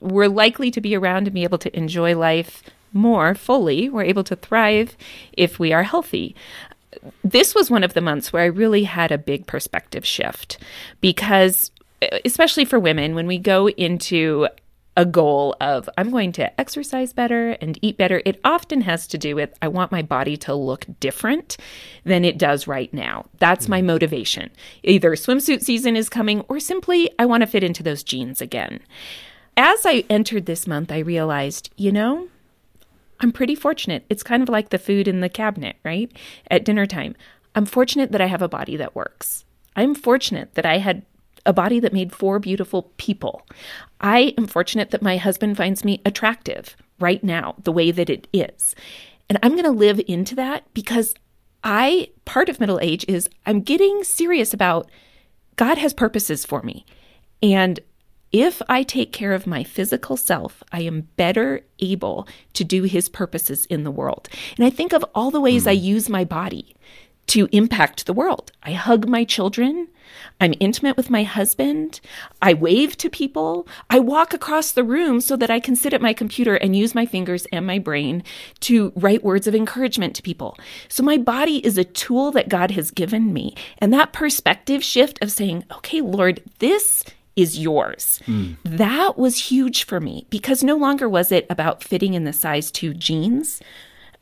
we're 0.00 0.28
likely 0.28 0.70
to 0.70 0.80
be 0.80 0.94
around 0.94 1.26
and 1.26 1.34
be 1.34 1.44
able 1.44 1.58
to 1.58 1.76
enjoy 1.76 2.16
life 2.16 2.62
more 2.92 3.34
fully. 3.34 3.88
We're 3.88 4.04
able 4.04 4.24
to 4.24 4.36
thrive 4.36 4.96
if 5.32 5.58
we 5.58 5.72
are 5.72 5.82
healthy. 5.82 6.34
This 7.22 7.54
was 7.54 7.70
one 7.70 7.84
of 7.84 7.94
the 7.94 8.00
months 8.00 8.32
where 8.32 8.42
I 8.42 8.46
really 8.46 8.84
had 8.84 9.12
a 9.12 9.18
big 9.18 9.46
perspective 9.46 10.04
shift 10.04 10.58
because, 11.00 11.70
especially 12.24 12.64
for 12.64 12.80
women, 12.80 13.14
when 13.14 13.26
we 13.26 13.38
go 13.38 13.68
into 13.68 14.48
a 15.00 15.06
goal 15.06 15.56
of 15.62 15.88
I'm 15.96 16.10
going 16.10 16.30
to 16.32 16.60
exercise 16.60 17.14
better 17.14 17.52
and 17.52 17.78
eat 17.80 17.96
better. 17.96 18.20
It 18.26 18.38
often 18.44 18.82
has 18.82 19.06
to 19.06 19.16
do 19.16 19.34
with 19.34 19.54
I 19.62 19.68
want 19.68 19.90
my 19.90 20.02
body 20.02 20.36
to 20.36 20.54
look 20.54 20.84
different 21.00 21.56
than 22.04 22.22
it 22.22 22.36
does 22.36 22.66
right 22.66 22.92
now. 22.92 23.24
That's 23.38 23.66
my 23.66 23.80
motivation. 23.80 24.50
Either 24.82 25.12
swimsuit 25.12 25.62
season 25.62 25.96
is 25.96 26.10
coming 26.10 26.42
or 26.50 26.60
simply 26.60 27.10
I 27.18 27.24
want 27.24 27.40
to 27.40 27.46
fit 27.46 27.64
into 27.64 27.82
those 27.82 28.02
jeans 28.02 28.42
again. 28.42 28.80
As 29.56 29.86
I 29.86 30.04
entered 30.10 30.44
this 30.44 30.66
month, 30.66 30.92
I 30.92 30.98
realized, 30.98 31.70
you 31.76 31.92
know, 31.92 32.28
I'm 33.20 33.32
pretty 33.32 33.54
fortunate. 33.54 34.04
It's 34.10 34.22
kind 34.22 34.42
of 34.42 34.50
like 34.50 34.68
the 34.68 34.78
food 34.78 35.08
in 35.08 35.20
the 35.20 35.30
cabinet, 35.30 35.76
right? 35.82 36.12
At 36.50 36.66
dinner 36.66 36.84
time. 36.84 37.16
I'm 37.54 37.64
fortunate 37.64 38.12
that 38.12 38.20
I 38.20 38.26
have 38.26 38.42
a 38.42 38.48
body 38.48 38.76
that 38.76 38.94
works. 38.94 39.46
I'm 39.74 39.94
fortunate 39.94 40.56
that 40.56 40.66
I 40.66 40.76
had 40.76 41.06
a 41.50 41.52
body 41.52 41.80
that 41.80 41.92
made 41.92 42.12
four 42.12 42.38
beautiful 42.38 42.92
people. 42.96 43.44
I 44.00 44.34
am 44.38 44.46
fortunate 44.46 44.90
that 44.92 45.02
my 45.02 45.16
husband 45.16 45.56
finds 45.56 45.84
me 45.84 46.00
attractive 46.06 46.76
right 47.00 47.22
now, 47.24 47.56
the 47.64 47.72
way 47.72 47.90
that 47.90 48.08
it 48.08 48.28
is. 48.32 48.76
And 49.28 49.36
I'm 49.42 49.52
going 49.52 49.64
to 49.64 49.70
live 49.70 50.00
into 50.06 50.36
that 50.36 50.72
because 50.74 51.12
I, 51.64 52.10
part 52.24 52.48
of 52.48 52.60
middle 52.60 52.78
age 52.80 53.04
is 53.08 53.28
I'm 53.46 53.62
getting 53.62 54.04
serious 54.04 54.54
about 54.54 54.88
God 55.56 55.76
has 55.76 55.92
purposes 55.92 56.44
for 56.44 56.62
me. 56.62 56.86
And 57.42 57.80
if 58.30 58.62
I 58.68 58.84
take 58.84 59.12
care 59.12 59.32
of 59.32 59.44
my 59.44 59.64
physical 59.64 60.16
self, 60.16 60.62
I 60.70 60.82
am 60.82 61.08
better 61.16 61.62
able 61.80 62.28
to 62.52 62.62
do 62.62 62.84
his 62.84 63.08
purposes 63.08 63.66
in 63.66 63.82
the 63.82 63.90
world. 63.90 64.28
And 64.56 64.64
I 64.64 64.70
think 64.70 64.92
of 64.92 65.04
all 65.16 65.32
the 65.32 65.40
ways 65.40 65.64
mm. 65.64 65.70
I 65.70 65.72
use 65.72 66.08
my 66.08 66.24
body 66.24 66.76
to 67.30 67.48
impact 67.52 68.06
the 68.06 68.12
world. 68.12 68.50
I 68.64 68.72
hug 68.72 69.06
my 69.06 69.22
children. 69.22 69.86
I'm 70.40 70.52
intimate 70.58 70.96
with 70.96 71.10
my 71.10 71.22
husband. 71.22 72.00
I 72.42 72.54
wave 72.54 72.96
to 72.96 73.08
people. 73.08 73.68
I 73.88 74.00
walk 74.00 74.34
across 74.34 74.72
the 74.72 74.82
room 74.82 75.20
so 75.20 75.36
that 75.36 75.48
I 75.48 75.60
can 75.60 75.76
sit 75.76 75.92
at 75.92 76.02
my 76.02 76.12
computer 76.12 76.56
and 76.56 76.74
use 76.74 76.92
my 76.92 77.06
fingers 77.06 77.46
and 77.52 77.64
my 77.64 77.78
brain 77.78 78.24
to 78.60 78.92
write 78.96 79.22
words 79.22 79.46
of 79.46 79.54
encouragement 79.54 80.16
to 80.16 80.22
people. 80.22 80.58
So 80.88 81.04
my 81.04 81.18
body 81.18 81.64
is 81.64 81.78
a 81.78 81.84
tool 81.84 82.32
that 82.32 82.48
God 82.48 82.72
has 82.72 82.90
given 82.90 83.32
me. 83.32 83.54
And 83.78 83.92
that 83.92 84.12
perspective 84.12 84.82
shift 84.82 85.22
of 85.22 85.30
saying, 85.30 85.64
okay, 85.70 86.00
Lord, 86.00 86.42
this 86.58 87.04
is 87.36 87.60
yours. 87.60 88.20
Mm. 88.26 88.56
That 88.64 89.16
was 89.16 89.50
huge 89.50 89.84
for 89.84 90.00
me 90.00 90.26
because 90.30 90.64
no 90.64 90.74
longer 90.74 91.08
was 91.08 91.30
it 91.30 91.46
about 91.48 91.84
fitting 91.84 92.14
in 92.14 92.24
the 92.24 92.32
size 92.32 92.72
two 92.72 92.92
jeans 92.92 93.62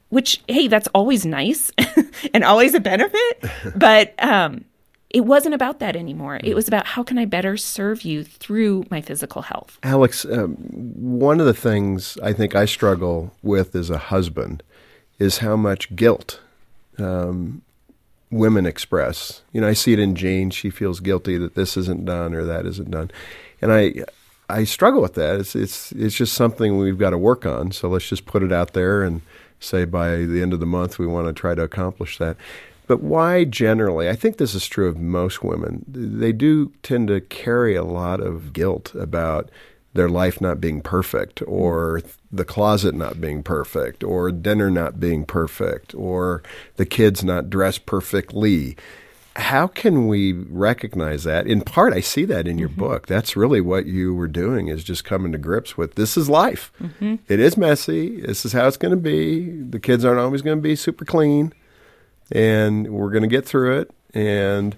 which 0.09 0.40
hey 0.49 0.68
that's 0.68 0.88
always 0.88 1.27
nice 1.27 1.71
and 2.35 2.44
always 2.44 2.75
a 2.75 2.81
benefit 2.81 3.44
but 3.77 4.14
um, 4.23 4.64
it 5.11 5.25
wasn't 5.25 5.55
about 5.55 5.79
that 5.79 5.97
anymore. 5.97 6.38
It 6.44 6.55
was 6.55 6.68
about 6.68 6.87
how 6.87 7.03
can 7.03 7.18
i 7.18 7.25
better 7.25 7.57
serve 7.57 8.03
you 8.03 8.25
through 8.25 8.85
my 8.90 9.01
physical 9.01 9.42
health. 9.42 9.79
Alex 9.83 10.25
um, 10.25 10.55
one 10.55 11.40
of 11.40 11.47
the 11.47 11.55
things 11.55 12.18
i 12.23 12.33
think 12.33 12.55
i 12.55 12.64
struggle 12.64 13.33
with 13.42 13.75
as 13.75 13.90
a 13.90 13.99
husband 13.99 14.62
is 15.18 15.38
how 15.38 15.57
much 15.57 15.94
guilt 15.97 16.40
um, 16.99 17.62
women 18.31 18.66
express. 18.66 19.42
You 19.53 19.61
know 19.61 19.68
i 19.68 19.73
see 19.73 19.92
it 19.92 19.99
in 19.99 20.14
jane. 20.14 20.51
She 20.51 20.71
feels 20.71 21.01
guilty 21.01 21.37
that 21.38 21.55
this 21.55 21.77
isn't 21.77 22.05
done 22.05 22.35
or 22.35 22.44
that 22.44 22.66
isn't 22.66 22.90
done. 22.90 23.11
And 23.61 23.73
i 23.73 23.94
i 24.51 24.64
struggle 24.64 25.03
with 25.03 25.14
that. 25.14 25.40
It's 25.40 25.55
it's 25.55 25.92
it's 25.92 26.14
just 26.14 26.35
something 26.35 26.79
we've 26.79 26.99
got 26.99 27.11
to 27.11 27.18
work 27.18 27.47
on. 27.47 27.73
So 27.73 27.88
let's 27.88 28.09
just 28.09 28.27
put 28.27 28.42
it 28.42 28.53
out 28.53 28.73
there 28.73 29.03
and 29.03 29.23
say 29.61 29.85
by 29.85 30.16
the 30.16 30.42
end 30.42 30.53
of 30.53 30.61
the 30.61 30.66
month 30.66 30.99
we 30.99 31.07
want 31.07 31.27
to 31.27 31.33
try 31.33 31.55
to 31.55 31.62
accomplish 31.62 32.18
that. 32.18 32.37
But 32.87 33.03
why 33.03 33.44
generally? 33.44 34.09
I 34.09 34.16
think 34.16 34.38
this 34.38 34.55
is 34.55 34.66
true 34.66 34.88
of 34.88 34.99
most 34.99 35.44
women. 35.44 35.85
They 35.87 36.33
do 36.33 36.73
tend 36.83 37.09
to 37.09 37.21
carry 37.21 37.75
a 37.77 37.85
lot 37.85 38.21
of 38.21 38.53
guilt 38.53 38.94
about 38.94 39.51
their 39.92 40.09
life 40.09 40.40
not 40.40 40.61
being 40.61 40.81
perfect, 40.81 41.42
or 41.47 42.03
the 42.31 42.44
closet 42.44 42.94
not 42.94 43.21
being 43.21 43.42
perfect, 43.42 44.05
or 44.05 44.31
dinner 44.31 44.71
not 44.71 45.01
being 45.01 45.25
perfect, 45.25 45.94
or 45.94 46.42
the 46.77 46.87
kids 46.87 47.25
not 47.25 47.51
dressed 47.51 47.85
perfectly 47.85 48.77
how 49.38 49.68
can 49.68 50.09
we 50.09 50.33
recognize 50.33 51.22
that? 51.24 51.46
In 51.46 51.61
part, 51.61 51.92
I 51.92 52.01
see 52.01 52.24
that 52.24 52.48
in 52.48 52.59
your 52.59 52.68
mm-hmm. 52.68 52.81
book. 52.81 53.07
That's 53.07 53.37
really 53.37 53.61
what 53.61 53.87
you 53.87 54.12
were 54.14 54.29
doing 54.29 54.68
is 54.68 54.83
just 54.83 55.05
coming 55.05 55.33
to 55.33 55.38
grips 55.38 55.77
with 55.77 55.94
this 55.94 56.16
is 56.16 56.29
life. 56.29 56.72
Mm-hmm. 56.83 57.16
It 57.29 57.38
is 57.38 57.57
messy. 57.57 58.20
This 58.20 58.44
is 58.44 58.53
how 58.53 58.66
it's 58.66 58.77
going 58.77 58.90
to 58.90 58.96
be. 58.96 59.48
The 59.51 59.79
kids 59.79 60.05
aren't 60.05 60.20
always 60.20 60.42
going 60.42 60.59
to 60.59 60.62
be 60.62 60.74
super 60.74 61.05
clean, 61.05 61.53
and 62.33 62.88
we're 62.88 63.11
going 63.11 63.22
to 63.22 63.29
get 63.29 63.46
through 63.46 63.81
it. 63.81 63.90
And 64.12 64.77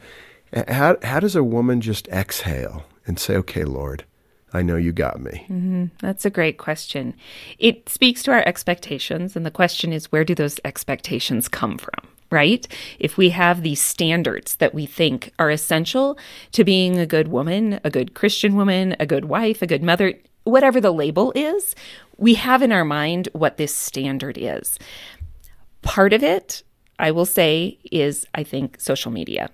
how 0.69 0.97
how 1.03 1.21
does 1.21 1.37
a 1.37 1.45
woman 1.45 1.81
just 1.81 2.07
exhale 2.09 2.85
and 3.07 3.19
say, 3.19 3.37
"Okay, 3.37 3.65
Lord, 3.65 4.05
I 4.53 4.61
know 4.61 4.77
you 4.77 4.93
got 4.93 5.21
me? 5.21 5.47
Mm-hmm. 5.49 5.85
That's 6.01 6.27
a 6.27 6.31
great 6.31 6.59
question. 6.59 7.15
It 7.59 7.89
speaks 7.89 8.23
to 8.25 8.33
our 8.33 8.47
expectations, 8.47 9.37
and 9.37 9.47
the 9.47 9.51
question 9.51 9.93
is 9.93 10.13
where 10.13 10.25
do 10.25 10.35
those 10.35 10.61
expectations 10.65 11.49
come 11.49 11.79
from? 11.79 12.10
Right? 12.31 12.67
If 12.99 13.17
we 13.17 13.31
have 13.31 13.63
these 13.63 13.81
standards 13.81 14.57
that 14.57 14.75
we 14.75 14.87
think 14.87 15.33
are 15.39 15.51
essential 15.51 16.19
to 16.53 16.65
being 16.65 16.99
a 16.99 17.07
good 17.07 17.29
woman, 17.29 17.81
a 17.85 17.91
good 17.91 18.15
Christian 18.15 18.55
woman, 18.55 18.97
a 19.01 19.07
good 19.07 19.25
wife, 19.25 19.63
a 19.63 19.67
good 19.67 19.83
mother, 19.83 20.15
whatever 20.45 20.81
the 20.81 20.93
label 20.93 21.33
is, 21.35 21.75
we 22.17 22.35
have 22.35 22.63
in 22.63 22.73
our 22.73 22.85
mind 22.85 23.29
what 23.33 23.57
this 23.57 23.75
standard 23.75 24.39
is. 24.39 24.79
Part 25.83 26.13
of 26.13 26.23
it, 26.23 26.63
I 26.99 27.11
will 27.11 27.27
say, 27.27 27.79
is 27.91 28.27
I 28.35 28.45
think 28.45 28.81
social 28.81 29.11
media, 29.11 29.51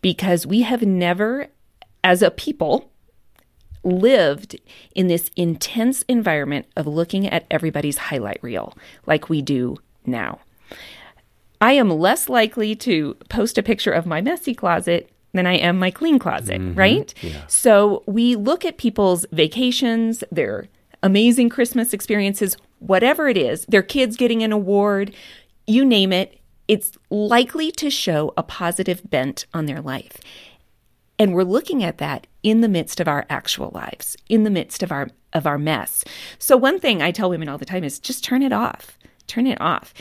because 0.00 0.46
we 0.46 0.62
have 0.62 0.82
never, 0.82 1.48
as 2.02 2.22
a 2.22 2.30
people, 2.30 2.90
lived 3.84 4.58
in 4.94 5.06
this 5.06 5.30
intense 5.36 6.02
environment 6.08 6.66
of 6.76 6.86
looking 6.86 7.26
at 7.26 7.46
everybody's 7.50 7.98
highlight 7.98 8.42
reel 8.42 8.74
like 9.06 9.28
we 9.28 9.40
do 9.42 9.76
now. 10.04 10.40
I 11.60 11.72
am 11.72 11.90
less 11.90 12.28
likely 12.28 12.76
to 12.76 13.14
post 13.28 13.58
a 13.58 13.62
picture 13.62 13.92
of 13.92 14.06
my 14.06 14.20
messy 14.20 14.54
closet 14.54 15.10
than 15.32 15.46
I 15.46 15.54
am 15.54 15.78
my 15.78 15.90
clean 15.90 16.18
closet, 16.18 16.60
mm-hmm. 16.60 16.78
right? 16.78 17.12
Yeah. 17.22 17.46
So 17.48 18.02
we 18.06 18.36
look 18.36 18.64
at 18.64 18.78
people's 18.78 19.26
vacations, 19.32 20.24
their 20.30 20.68
amazing 21.02 21.48
Christmas 21.48 21.92
experiences, 21.92 22.56
whatever 22.78 23.28
it 23.28 23.36
is, 23.36 23.64
their 23.66 23.82
kids 23.82 24.16
getting 24.16 24.42
an 24.42 24.52
award, 24.52 25.14
you 25.66 25.84
name 25.84 26.12
it, 26.12 26.40
it's 26.66 26.92
likely 27.10 27.70
to 27.72 27.90
show 27.90 28.32
a 28.36 28.42
positive 28.42 29.08
bent 29.08 29.46
on 29.54 29.66
their 29.66 29.80
life. 29.80 30.18
And 31.18 31.34
we're 31.34 31.42
looking 31.42 31.82
at 31.82 31.98
that 31.98 32.26
in 32.42 32.60
the 32.60 32.68
midst 32.68 33.00
of 33.00 33.08
our 33.08 33.26
actual 33.28 33.70
lives, 33.74 34.16
in 34.28 34.44
the 34.44 34.50
midst 34.50 34.82
of 34.82 34.92
our 34.92 35.08
of 35.34 35.46
our 35.46 35.58
mess. 35.58 36.04
So 36.38 36.56
one 36.56 36.78
thing 36.78 37.02
I 37.02 37.10
tell 37.10 37.28
women 37.28 37.48
all 37.48 37.58
the 37.58 37.66
time 37.66 37.84
is 37.84 37.98
just 37.98 38.24
turn 38.24 38.42
it 38.42 38.52
off. 38.52 38.96
Turn 39.26 39.46
it 39.46 39.60
off. 39.60 39.92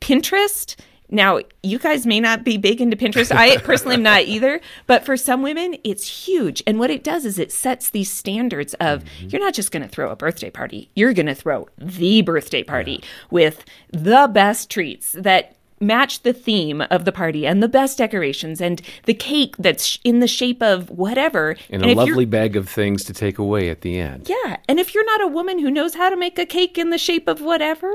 Pinterest 0.00 0.76
now, 1.10 1.40
you 1.62 1.78
guys 1.78 2.06
may 2.06 2.20
not 2.20 2.44
be 2.44 2.56
big 2.56 2.80
into 2.80 2.96
Pinterest. 2.96 3.34
I 3.34 3.56
personally 3.64 3.94
am 3.94 4.02
not 4.02 4.22
either. 4.22 4.60
But 4.86 5.04
for 5.04 5.16
some 5.16 5.42
women, 5.42 5.76
it's 5.84 6.26
huge. 6.26 6.62
And 6.66 6.78
what 6.78 6.90
it 6.90 7.02
does 7.02 7.24
is 7.24 7.38
it 7.38 7.52
sets 7.52 7.90
these 7.90 8.10
standards 8.10 8.74
of 8.74 9.04
mm-hmm. 9.04 9.28
you're 9.28 9.40
not 9.40 9.54
just 9.54 9.70
going 9.70 9.82
to 9.82 9.88
throw 9.88 10.10
a 10.10 10.16
birthday 10.16 10.50
party, 10.50 10.90
you're 10.94 11.14
going 11.14 11.26
to 11.26 11.34
throw 11.34 11.68
the 11.78 12.22
birthday 12.22 12.62
party 12.62 13.00
yeah. 13.02 13.08
with 13.30 13.64
the 13.90 14.28
best 14.32 14.70
treats 14.70 15.12
that 15.12 15.54
match 15.80 16.22
the 16.22 16.32
theme 16.32 16.82
of 16.90 17.04
the 17.04 17.12
party 17.12 17.46
and 17.46 17.62
the 17.62 17.68
best 17.68 17.98
decorations 17.98 18.60
and 18.60 18.82
the 19.04 19.14
cake 19.14 19.56
that's 19.58 19.98
in 20.04 20.18
the 20.18 20.26
shape 20.26 20.62
of 20.62 20.90
whatever. 20.90 21.50
And, 21.70 21.82
and 21.82 21.92
a 21.92 21.94
lovely 21.94 22.24
bag 22.24 22.56
of 22.56 22.68
things 22.68 23.04
to 23.04 23.12
take 23.12 23.38
away 23.38 23.68
at 23.68 23.82
the 23.82 23.98
end. 23.98 24.28
Yeah. 24.28 24.56
And 24.68 24.80
if 24.80 24.94
you're 24.94 25.04
not 25.04 25.22
a 25.22 25.28
woman 25.28 25.58
who 25.58 25.70
knows 25.70 25.94
how 25.94 26.10
to 26.10 26.16
make 26.16 26.38
a 26.38 26.46
cake 26.46 26.78
in 26.78 26.90
the 26.90 26.98
shape 26.98 27.28
of 27.28 27.40
whatever, 27.40 27.94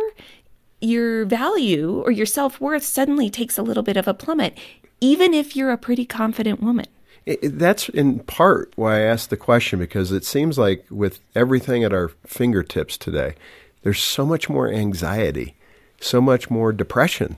your 0.84 1.26
value 1.26 2.02
or 2.06 2.12
your 2.12 2.26
self 2.26 2.60
worth 2.60 2.84
suddenly 2.84 3.30
takes 3.30 3.58
a 3.58 3.64
little 3.64 3.84
bit 3.84 3.98
of 3.98 4.08
a 4.08 4.14
plummet, 4.14 4.58
even 5.02 5.34
if 5.34 5.56
you're 5.56 5.72
a 5.72 5.78
pretty 5.78 6.06
confident 6.06 6.62
woman. 6.62 6.86
It, 7.26 7.58
that's 7.58 7.88
in 7.90 8.20
part 8.20 8.74
why 8.76 8.98
I 8.98 9.02
asked 9.02 9.30
the 9.30 9.38
question 9.38 9.80
because 9.80 10.12
it 10.12 10.26
seems 10.26 10.58
like 10.58 10.86
with 10.90 11.20
everything 11.36 11.84
at 11.84 11.94
our 11.94 12.10
fingertips 12.26 12.98
today, 12.98 13.36
there's 13.84 14.02
so 14.02 14.26
much 14.26 14.50
more 14.50 14.70
anxiety, 14.70 15.56
so 16.02 16.20
much 16.20 16.50
more 16.50 16.74
depression, 16.74 17.38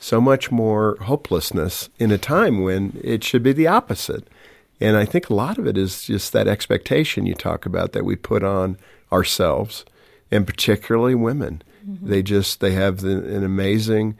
so 0.00 0.20
much 0.20 0.50
more 0.50 0.96
hopelessness 1.02 1.90
in 1.98 2.10
a 2.10 2.18
time 2.18 2.62
when 2.62 2.98
it 3.04 3.22
should 3.22 3.42
be 3.42 3.52
the 3.52 3.66
opposite. 3.66 4.26
And 4.80 4.96
I 4.96 5.04
think 5.04 5.28
a 5.28 5.34
lot 5.34 5.58
of 5.58 5.66
it 5.66 5.76
is 5.76 6.04
just 6.04 6.32
that 6.32 6.48
expectation 6.48 7.26
you 7.26 7.34
talk 7.34 7.66
about 7.66 7.92
that 7.92 8.04
we 8.04 8.16
put 8.16 8.42
on 8.42 8.78
ourselves, 9.12 9.84
and 10.30 10.46
particularly 10.46 11.14
women. 11.14 11.62
Mm-hmm. 11.88 12.08
They 12.08 12.22
just 12.22 12.60
they 12.60 12.72
have 12.72 13.00
the, 13.00 13.18
an 13.18 13.44
amazing 13.44 14.16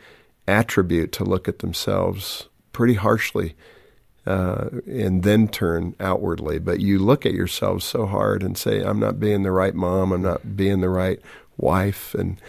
attribute 0.47 1.13
to 1.13 1.25
look 1.25 1.49
at 1.49 1.61
themselves 1.61 2.49
pretty 2.73 2.95
harshly 2.95 3.55
uh, 4.27 4.69
and 4.87 5.23
then 5.23 5.49
turn 5.49 5.95
outwardly. 5.99 6.59
But 6.59 6.81
you 6.81 6.99
look 6.99 7.25
at 7.25 7.33
yourself 7.33 7.83
so 7.83 8.07
hard 8.07 8.43
and 8.43 8.57
say, 8.57 8.83
"I'm 8.83 9.01
not 9.01 9.19
being 9.19 9.43
the 9.43 9.53
right 9.53 9.75
mom. 9.75 10.13
I'm 10.13 10.23
not 10.23 10.57
being 10.57 10.81
the 10.81 10.89
right 10.89 11.21
wife." 11.57 12.15
And 12.15 12.41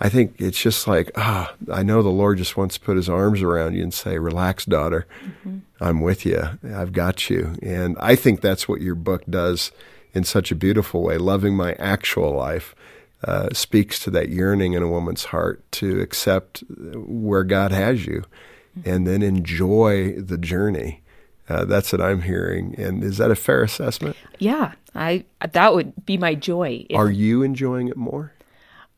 I 0.00 0.08
think 0.08 0.40
it's 0.40 0.60
just 0.60 0.86
like, 0.88 1.12
ah, 1.16 1.54
I 1.72 1.82
know 1.84 2.02
the 2.02 2.08
Lord 2.08 2.38
just 2.38 2.56
wants 2.56 2.74
to 2.74 2.80
put 2.80 2.96
His 2.96 3.08
arms 3.08 3.40
around 3.40 3.74
you 3.74 3.82
and 3.82 3.94
say, 3.94 4.18
"Relax, 4.18 4.64
daughter. 4.64 5.06
Mm-hmm. 5.24 5.58
I'm 5.80 6.00
with 6.00 6.26
you. 6.26 6.58
I've 6.74 6.92
got 6.92 7.30
you." 7.30 7.54
And 7.62 7.96
I 8.00 8.16
think 8.16 8.40
that's 8.40 8.68
what 8.68 8.80
your 8.80 8.96
book 8.96 9.22
does 9.30 9.70
in 10.12 10.24
such 10.24 10.50
a 10.50 10.56
beautiful 10.56 11.02
way. 11.02 11.18
Loving 11.18 11.56
my 11.56 11.72
actual 11.74 12.32
life 12.32 12.74
uh, 13.24 13.48
speaks 13.52 13.98
to 14.00 14.10
that 14.10 14.28
yearning 14.28 14.72
in 14.72 14.82
a 14.82 14.88
woman's 14.88 15.26
heart 15.26 15.62
to 15.72 16.00
accept 16.00 16.64
where 16.94 17.44
God 17.44 17.72
has 17.72 18.06
you 18.06 18.24
and 18.84 19.06
then 19.06 19.22
enjoy 19.22 20.12
the 20.20 20.38
journey. 20.38 21.02
Uh, 21.48 21.64
that's 21.64 21.92
what 21.92 22.00
I'm 22.00 22.22
hearing. 22.22 22.74
And 22.78 23.02
is 23.02 23.18
that 23.18 23.30
a 23.30 23.36
fair 23.36 23.62
assessment? 23.62 24.16
Yeah, 24.38 24.72
I 24.94 25.24
that 25.52 25.74
would 25.74 26.06
be 26.06 26.16
my 26.16 26.34
joy. 26.34 26.86
Are 26.94 27.10
you 27.10 27.42
enjoying 27.42 27.88
it 27.88 27.96
more? 27.96 28.32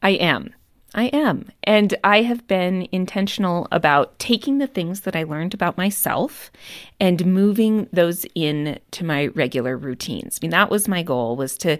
I 0.03 0.11
am. 0.11 0.55
I 0.95 1.07
am. 1.07 1.51
And 1.65 1.97
I 2.05 2.23
have 2.23 2.47
been 2.47 2.87
intentional 2.93 3.67
about 3.73 4.17
taking 4.21 4.59
the 4.59 4.69
things 4.69 5.01
that 5.01 5.17
I 5.17 5.25
learned 5.25 5.53
about 5.53 5.77
myself 5.77 6.53
and 7.01 7.27
moving 7.27 7.89
those 7.93 8.25
in 8.37 8.79
to 8.93 9.05
my 9.05 9.27
regular 9.29 9.77
routines. 9.77 10.39
I 10.41 10.45
mean, 10.45 10.53
that 10.53 10.71
was 10.71 10.87
my 10.87 11.03
goal 11.03 11.35
was 11.35 11.59
to 11.59 11.79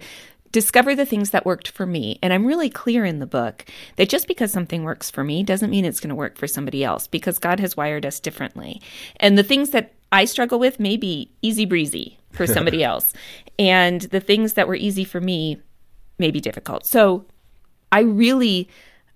discover 0.51 0.95
the 0.95 1.05
things 1.05 1.31
that 1.31 1.45
worked 1.45 1.67
for 1.67 1.85
me. 1.85 2.17
And 2.21 2.31
I'm 2.31 2.45
really 2.45 2.69
clear 2.69 3.03
in 3.03 3.19
the 3.19 3.25
book 3.25 3.65
that 3.97 4.09
just 4.09 4.27
because 4.27 4.51
something 4.51 4.83
works 4.83 5.11
for 5.11 5.23
me 5.23 5.43
doesn't 5.43 5.69
mean 5.69 5.85
it's 5.85 5.99
going 5.99 6.09
to 6.09 6.15
work 6.15 6.37
for 6.37 6.47
somebody 6.47 6.83
else 6.83 7.07
because 7.07 7.39
God 7.39 7.59
has 7.59 7.75
wired 7.75 8.05
us 8.05 8.19
differently. 8.19 8.81
And 9.17 9.37
the 9.37 9.43
things 9.43 9.71
that 9.71 9.93
I 10.11 10.25
struggle 10.25 10.59
with 10.59 10.79
may 10.79 10.95
be 10.95 11.29
easy 11.41 11.65
breezy 11.65 12.17
for 12.31 12.47
somebody 12.47 12.83
else. 12.85 13.13
And 13.59 14.01
the 14.01 14.21
things 14.21 14.53
that 14.53 14.67
were 14.67 14.75
easy 14.75 15.03
for 15.03 15.19
me 15.19 15.59
may 16.19 16.31
be 16.31 16.39
difficult. 16.39 16.85
So 16.85 17.25
I 17.91 18.01
really 18.01 18.69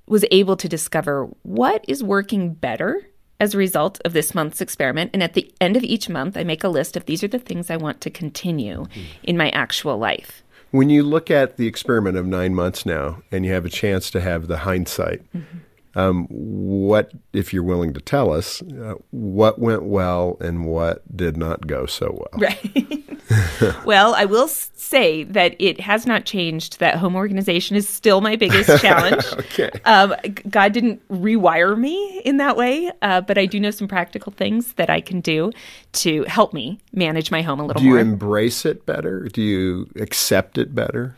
was 0.07 0.25
able 0.31 0.57
to 0.57 0.67
discover 0.67 1.29
what 1.43 1.85
is 1.87 2.03
working 2.03 2.53
better 2.53 3.07
as 3.39 3.53
a 3.53 3.57
result 3.57 4.01
of 4.03 4.13
this 4.13 4.35
month's 4.35 4.59
experiment. 4.59 5.11
And 5.13 5.23
at 5.23 5.33
the 5.33 5.53
end 5.61 5.77
of 5.77 5.83
each 5.83 6.09
month, 6.09 6.35
I 6.35 6.43
make 6.43 6.63
a 6.63 6.69
list 6.69 6.97
of 6.97 7.05
these 7.05 7.23
are 7.23 7.27
the 7.27 7.39
things 7.39 7.69
I 7.69 7.77
want 7.77 8.01
to 8.01 8.09
continue 8.09 8.81
mm-hmm. 8.81 9.01
in 9.23 9.37
my 9.37 9.49
actual 9.51 9.97
life. 9.97 10.43
When 10.71 10.89
you 10.89 11.03
look 11.03 11.31
at 11.31 11.57
the 11.57 11.67
experiment 11.67 12.17
of 12.17 12.27
nine 12.27 12.53
months 12.53 12.85
now 12.85 13.23
and 13.31 13.45
you 13.45 13.51
have 13.53 13.65
a 13.65 13.69
chance 13.69 14.11
to 14.11 14.21
have 14.21 14.47
the 14.47 14.57
hindsight, 14.57 15.21
mm-hmm. 15.33 15.59
Um, 15.95 16.27
what, 16.29 17.11
if 17.33 17.53
you're 17.53 17.63
willing 17.63 17.93
to 17.93 18.01
tell 18.01 18.31
us, 18.31 18.61
uh, 18.61 18.95
what 19.11 19.59
went 19.59 19.83
well 19.83 20.37
and 20.39 20.65
what 20.65 21.03
did 21.15 21.37
not 21.37 21.67
go 21.67 21.85
so 21.85 22.15
well? 22.17 22.41
Right. 22.41 23.85
well, 23.85 24.15
I 24.15 24.25
will 24.25 24.47
say 24.47 25.23
that 25.25 25.55
it 25.59 25.79
has 25.79 26.05
not 26.05 26.25
changed. 26.25 26.79
That 26.79 26.95
home 26.95 27.15
organization 27.15 27.75
is 27.75 27.87
still 27.87 28.21
my 28.21 28.35
biggest 28.35 28.81
challenge. 28.81 29.25
okay. 29.33 29.71
Um, 29.85 30.15
God 30.49 30.73
didn't 30.73 31.07
rewire 31.09 31.77
me 31.77 32.21
in 32.25 32.37
that 32.37 32.55
way, 32.55 32.91
uh, 33.01 33.21
but 33.21 33.37
I 33.37 33.45
do 33.45 33.59
know 33.59 33.71
some 33.71 33.87
practical 33.87 34.31
things 34.31 34.73
that 34.73 34.89
I 34.89 35.01
can 35.01 35.21
do 35.21 35.51
to 35.93 36.23
help 36.23 36.53
me 36.53 36.79
manage 36.93 37.31
my 37.31 37.41
home 37.41 37.59
a 37.59 37.65
little 37.65 37.81
more. 37.81 37.93
Do 37.93 37.99
you 37.99 38.05
more. 38.05 38.13
embrace 38.13 38.65
it 38.65 38.85
better? 38.85 39.27
Do 39.31 39.41
you 39.41 39.89
accept 39.95 40.57
it 40.57 40.73
better? 40.73 41.15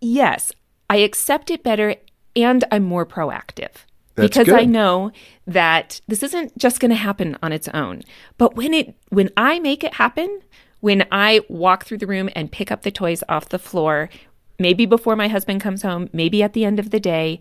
Yes, 0.00 0.52
I 0.90 0.96
accept 0.96 1.50
it 1.50 1.62
better, 1.62 1.94
and 2.36 2.64
I'm 2.70 2.84
more 2.84 3.06
proactive. 3.06 3.70
That's 4.14 4.28
because 4.28 4.46
good. 4.46 4.60
I 4.60 4.64
know 4.64 5.10
that 5.46 6.00
this 6.06 6.22
isn't 6.22 6.56
just 6.58 6.80
going 6.80 6.90
to 6.90 6.96
happen 6.96 7.38
on 7.42 7.52
its 7.52 7.68
own. 7.68 8.02
But 8.36 8.56
when 8.56 8.74
it 8.74 8.94
when 9.08 9.30
I 9.36 9.58
make 9.58 9.82
it 9.82 9.94
happen, 9.94 10.40
when 10.80 11.06
I 11.10 11.40
walk 11.48 11.84
through 11.84 11.98
the 11.98 12.06
room 12.06 12.28
and 12.34 12.52
pick 12.52 12.70
up 12.70 12.82
the 12.82 12.90
toys 12.90 13.22
off 13.28 13.48
the 13.48 13.58
floor, 13.58 14.10
maybe 14.58 14.84
before 14.84 15.16
my 15.16 15.28
husband 15.28 15.60
comes 15.60 15.82
home, 15.82 16.10
maybe 16.12 16.42
at 16.42 16.52
the 16.52 16.64
end 16.64 16.78
of 16.78 16.90
the 16.90 17.00
day, 17.00 17.38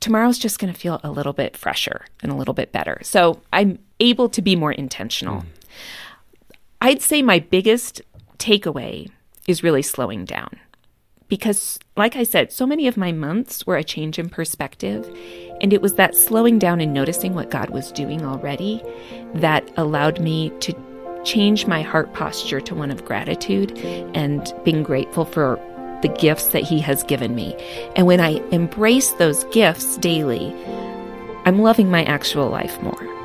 tomorrow's 0.00 0.38
just 0.38 0.58
going 0.58 0.72
to 0.72 0.78
feel 0.78 1.00
a 1.04 1.10
little 1.10 1.32
bit 1.32 1.56
fresher 1.56 2.06
and 2.22 2.32
a 2.32 2.34
little 2.34 2.54
bit 2.54 2.72
better. 2.72 2.98
So 3.02 3.40
I'm 3.52 3.78
able 4.00 4.28
to 4.30 4.42
be 4.42 4.56
more 4.56 4.72
intentional. 4.72 5.42
Mm. 5.42 5.46
I'd 6.80 7.02
say 7.02 7.22
my 7.22 7.38
biggest 7.38 8.02
takeaway 8.38 9.08
is 9.46 9.62
really 9.62 9.82
slowing 9.82 10.24
down. 10.24 10.58
Because, 11.32 11.78
like 11.96 12.14
I 12.14 12.24
said, 12.24 12.52
so 12.52 12.66
many 12.66 12.86
of 12.86 12.98
my 12.98 13.10
months 13.10 13.66
were 13.66 13.78
a 13.78 13.82
change 13.82 14.18
in 14.18 14.28
perspective. 14.28 15.08
And 15.62 15.72
it 15.72 15.80
was 15.80 15.94
that 15.94 16.14
slowing 16.14 16.58
down 16.58 16.78
and 16.82 16.92
noticing 16.92 17.32
what 17.32 17.50
God 17.50 17.70
was 17.70 17.90
doing 17.90 18.22
already 18.22 18.82
that 19.36 19.66
allowed 19.78 20.20
me 20.20 20.50
to 20.60 20.74
change 21.24 21.66
my 21.66 21.80
heart 21.80 22.12
posture 22.12 22.60
to 22.60 22.74
one 22.74 22.90
of 22.90 23.06
gratitude 23.06 23.78
and 24.14 24.52
being 24.62 24.82
grateful 24.82 25.24
for 25.24 25.58
the 26.02 26.08
gifts 26.08 26.48
that 26.48 26.64
He 26.64 26.80
has 26.80 27.02
given 27.02 27.34
me. 27.34 27.56
And 27.96 28.06
when 28.06 28.20
I 28.20 28.32
embrace 28.50 29.12
those 29.12 29.44
gifts 29.44 29.96
daily, 29.96 30.54
I'm 31.46 31.60
loving 31.60 31.90
my 31.90 32.04
actual 32.04 32.50
life 32.50 32.78
more. 32.82 33.21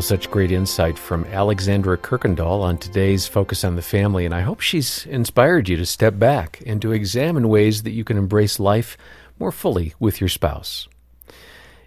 Well, 0.00 0.06
such 0.06 0.30
great 0.30 0.50
insight 0.50 0.98
from 0.98 1.26
Alexandra 1.26 1.98
Kuykendall 1.98 2.62
on 2.62 2.78
today's 2.78 3.26
Focus 3.26 3.64
on 3.64 3.76
the 3.76 3.82
Family, 3.82 4.24
and 4.24 4.34
I 4.34 4.40
hope 4.40 4.60
she's 4.60 5.04
inspired 5.04 5.68
you 5.68 5.76
to 5.76 5.84
step 5.84 6.18
back 6.18 6.62
and 6.64 6.80
to 6.80 6.92
examine 6.92 7.50
ways 7.50 7.82
that 7.82 7.90
you 7.90 8.02
can 8.02 8.16
embrace 8.16 8.58
life 8.58 8.96
more 9.38 9.52
fully 9.52 9.92
with 10.00 10.18
your 10.18 10.30
spouse. 10.30 10.88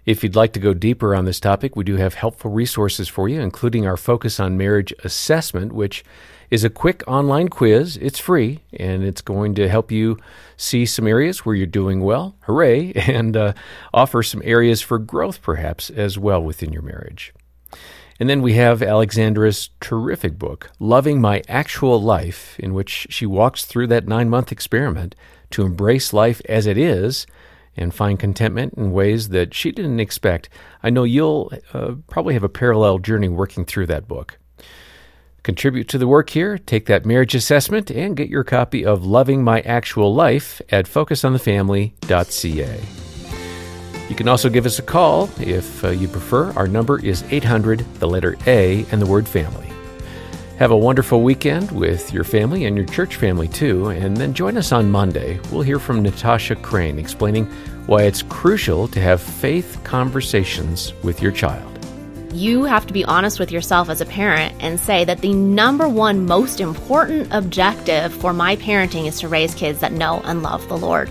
If 0.06 0.22
you'd 0.22 0.36
like 0.36 0.52
to 0.52 0.60
go 0.60 0.74
deeper 0.74 1.12
on 1.12 1.24
this 1.24 1.40
topic, 1.40 1.74
we 1.74 1.82
do 1.82 1.96
have 1.96 2.14
helpful 2.14 2.52
resources 2.52 3.08
for 3.08 3.28
you, 3.28 3.40
including 3.40 3.84
our 3.84 3.96
Focus 3.96 4.38
on 4.38 4.56
Marriage 4.56 4.94
assessment, 5.02 5.72
which 5.72 6.04
is 6.52 6.62
a 6.62 6.70
quick 6.70 7.02
online 7.08 7.48
quiz. 7.48 7.96
It's 7.96 8.20
free, 8.20 8.60
and 8.72 9.02
it's 9.02 9.22
going 9.22 9.56
to 9.56 9.68
help 9.68 9.90
you 9.90 10.18
see 10.56 10.86
some 10.86 11.08
areas 11.08 11.44
where 11.44 11.56
you're 11.56 11.66
doing 11.66 12.00
well, 12.00 12.36
hooray, 12.42 12.92
and 13.08 13.36
uh, 13.36 13.54
offer 13.92 14.22
some 14.22 14.40
areas 14.44 14.80
for 14.80 15.00
growth, 15.00 15.42
perhaps, 15.42 15.90
as 15.90 16.16
well 16.16 16.40
within 16.40 16.72
your 16.72 16.82
marriage. 16.82 17.34
And 18.20 18.30
then 18.30 18.42
we 18.42 18.54
have 18.54 18.82
Alexandra's 18.82 19.70
terrific 19.80 20.38
book, 20.38 20.70
Loving 20.78 21.20
My 21.20 21.42
Actual 21.48 22.00
Life, 22.00 22.58
in 22.60 22.72
which 22.72 23.08
she 23.10 23.26
walks 23.26 23.64
through 23.64 23.88
that 23.88 24.06
nine 24.06 24.30
month 24.30 24.52
experiment 24.52 25.16
to 25.50 25.64
embrace 25.64 26.12
life 26.12 26.40
as 26.48 26.66
it 26.66 26.78
is 26.78 27.26
and 27.76 27.94
find 27.94 28.18
contentment 28.18 28.74
in 28.74 28.92
ways 28.92 29.30
that 29.30 29.52
she 29.52 29.72
didn't 29.72 30.00
expect. 30.00 30.48
I 30.82 30.90
know 30.90 31.04
you'll 31.04 31.52
uh, 31.72 31.94
probably 32.08 32.34
have 32.34 32.44
a 32.44 32.48
parallel 32.48 32.98
journey 32.98 33.28
working 33.28 33.64
through 33.64 33.86
that 33.86 34.06
book. 34.06 34.38
Contribute 35.42 35.88
to 35.88 35.98
the 35.98 36.08
work 36.08 36.30
here, 36.30 36.56
take 36.56 36.86
that 36.86 37.04
marriage 37.04 37.34
assessment, 37.34 37.90
and 37.90 38.16
get 38.16 38.30
your 38.30 38.44
copy 38.44 38.84
of 38.84 39.04
Loving 39.04 39.44
My 39.44 39.60
Actual 39.60 40.14
Life 40.14 40.62
at 40.70 40.86
focusonthefamily.ca. 40.86 43.03
You 44.08 44.14
can 44.14 44.28
also 44.28 44.50
give 44.50 44.66
us 44.66 44.78
a 44.78 44.82
call 44.82 45.30
if 45.38 45.82
uh, 45.82 45.88
you 45.88 46.08
prefer. 46.08 46.52
Our 46.52 46.68
number 46.68 47.02
is 47.02 47.24
800, 47.30 47.80
the 48.00 48.06
letter 48.06 48.36
A, 48.46 48.84
and 48.92 49.00
the 49.00 49.06
word 49.06 49.26
family. 49.26 49.68
Have 50.58 50.70
a 50.70 50.76
wonderful 50.76 51.22
weekend 51.22 51.72
with 51.72 52.12
your 52.12 52.22
family 52.22 52.66
and 52.66 52.76
your 52.76 52.86
church 52.86 53.16
family 53.16 53.48
too, 53.48 53.88
and 53.88 54.16
then 54.16 54.34
join 54.34 54.56
us 54.56 54.72
on 54.72 54.90
Monday. 54.90 55.40
We'll 55.50 55.62
hear 55.62 55.78
from 55.78 56.02
Natasha 56.02 56.54
Crain 56.54 56.98
explaining 56.98 57.46
why 57.86 58.02
it's 58.02 58.22
crucial 58.22 58.86
to 58.88 59.00
have 59.00 59.20
faith 59.20 59.80
conversations 59.84 60.92
with 61.02 61.20
your 61.20 61.32
child. 61.32 61.70
You 62.32 62.64
have 62.64 62.86
to 62.86 62.92
be 62.92 63.04
honest 63.04 63.40
with 63.40 63.50
yourself 63.50 63.88
as 63.88 64.00
a 64.00 64.06
parent 64.06 64.54
and 64.60 64.78
say 64.78 65.04
that 65.04 65.20
the 65.20 65.32
number 65.32 65.88
one 65.88 66.26
most 66.26 66.60
important 66.60 67.28
objective 67.32 68.12
for 68.12 68.32
my 68.32 68.56
parenting 68.56 69.06
is 69.06 69.20
to 69.20 69.28
raise 69.28 69.54
kids 69.54 69.80
that 69.80 69.92
know 69.92 70.20
and 70.24 70.42
love 70.42 70.66
the 70.68 70.76
Lord. 70.76 71.10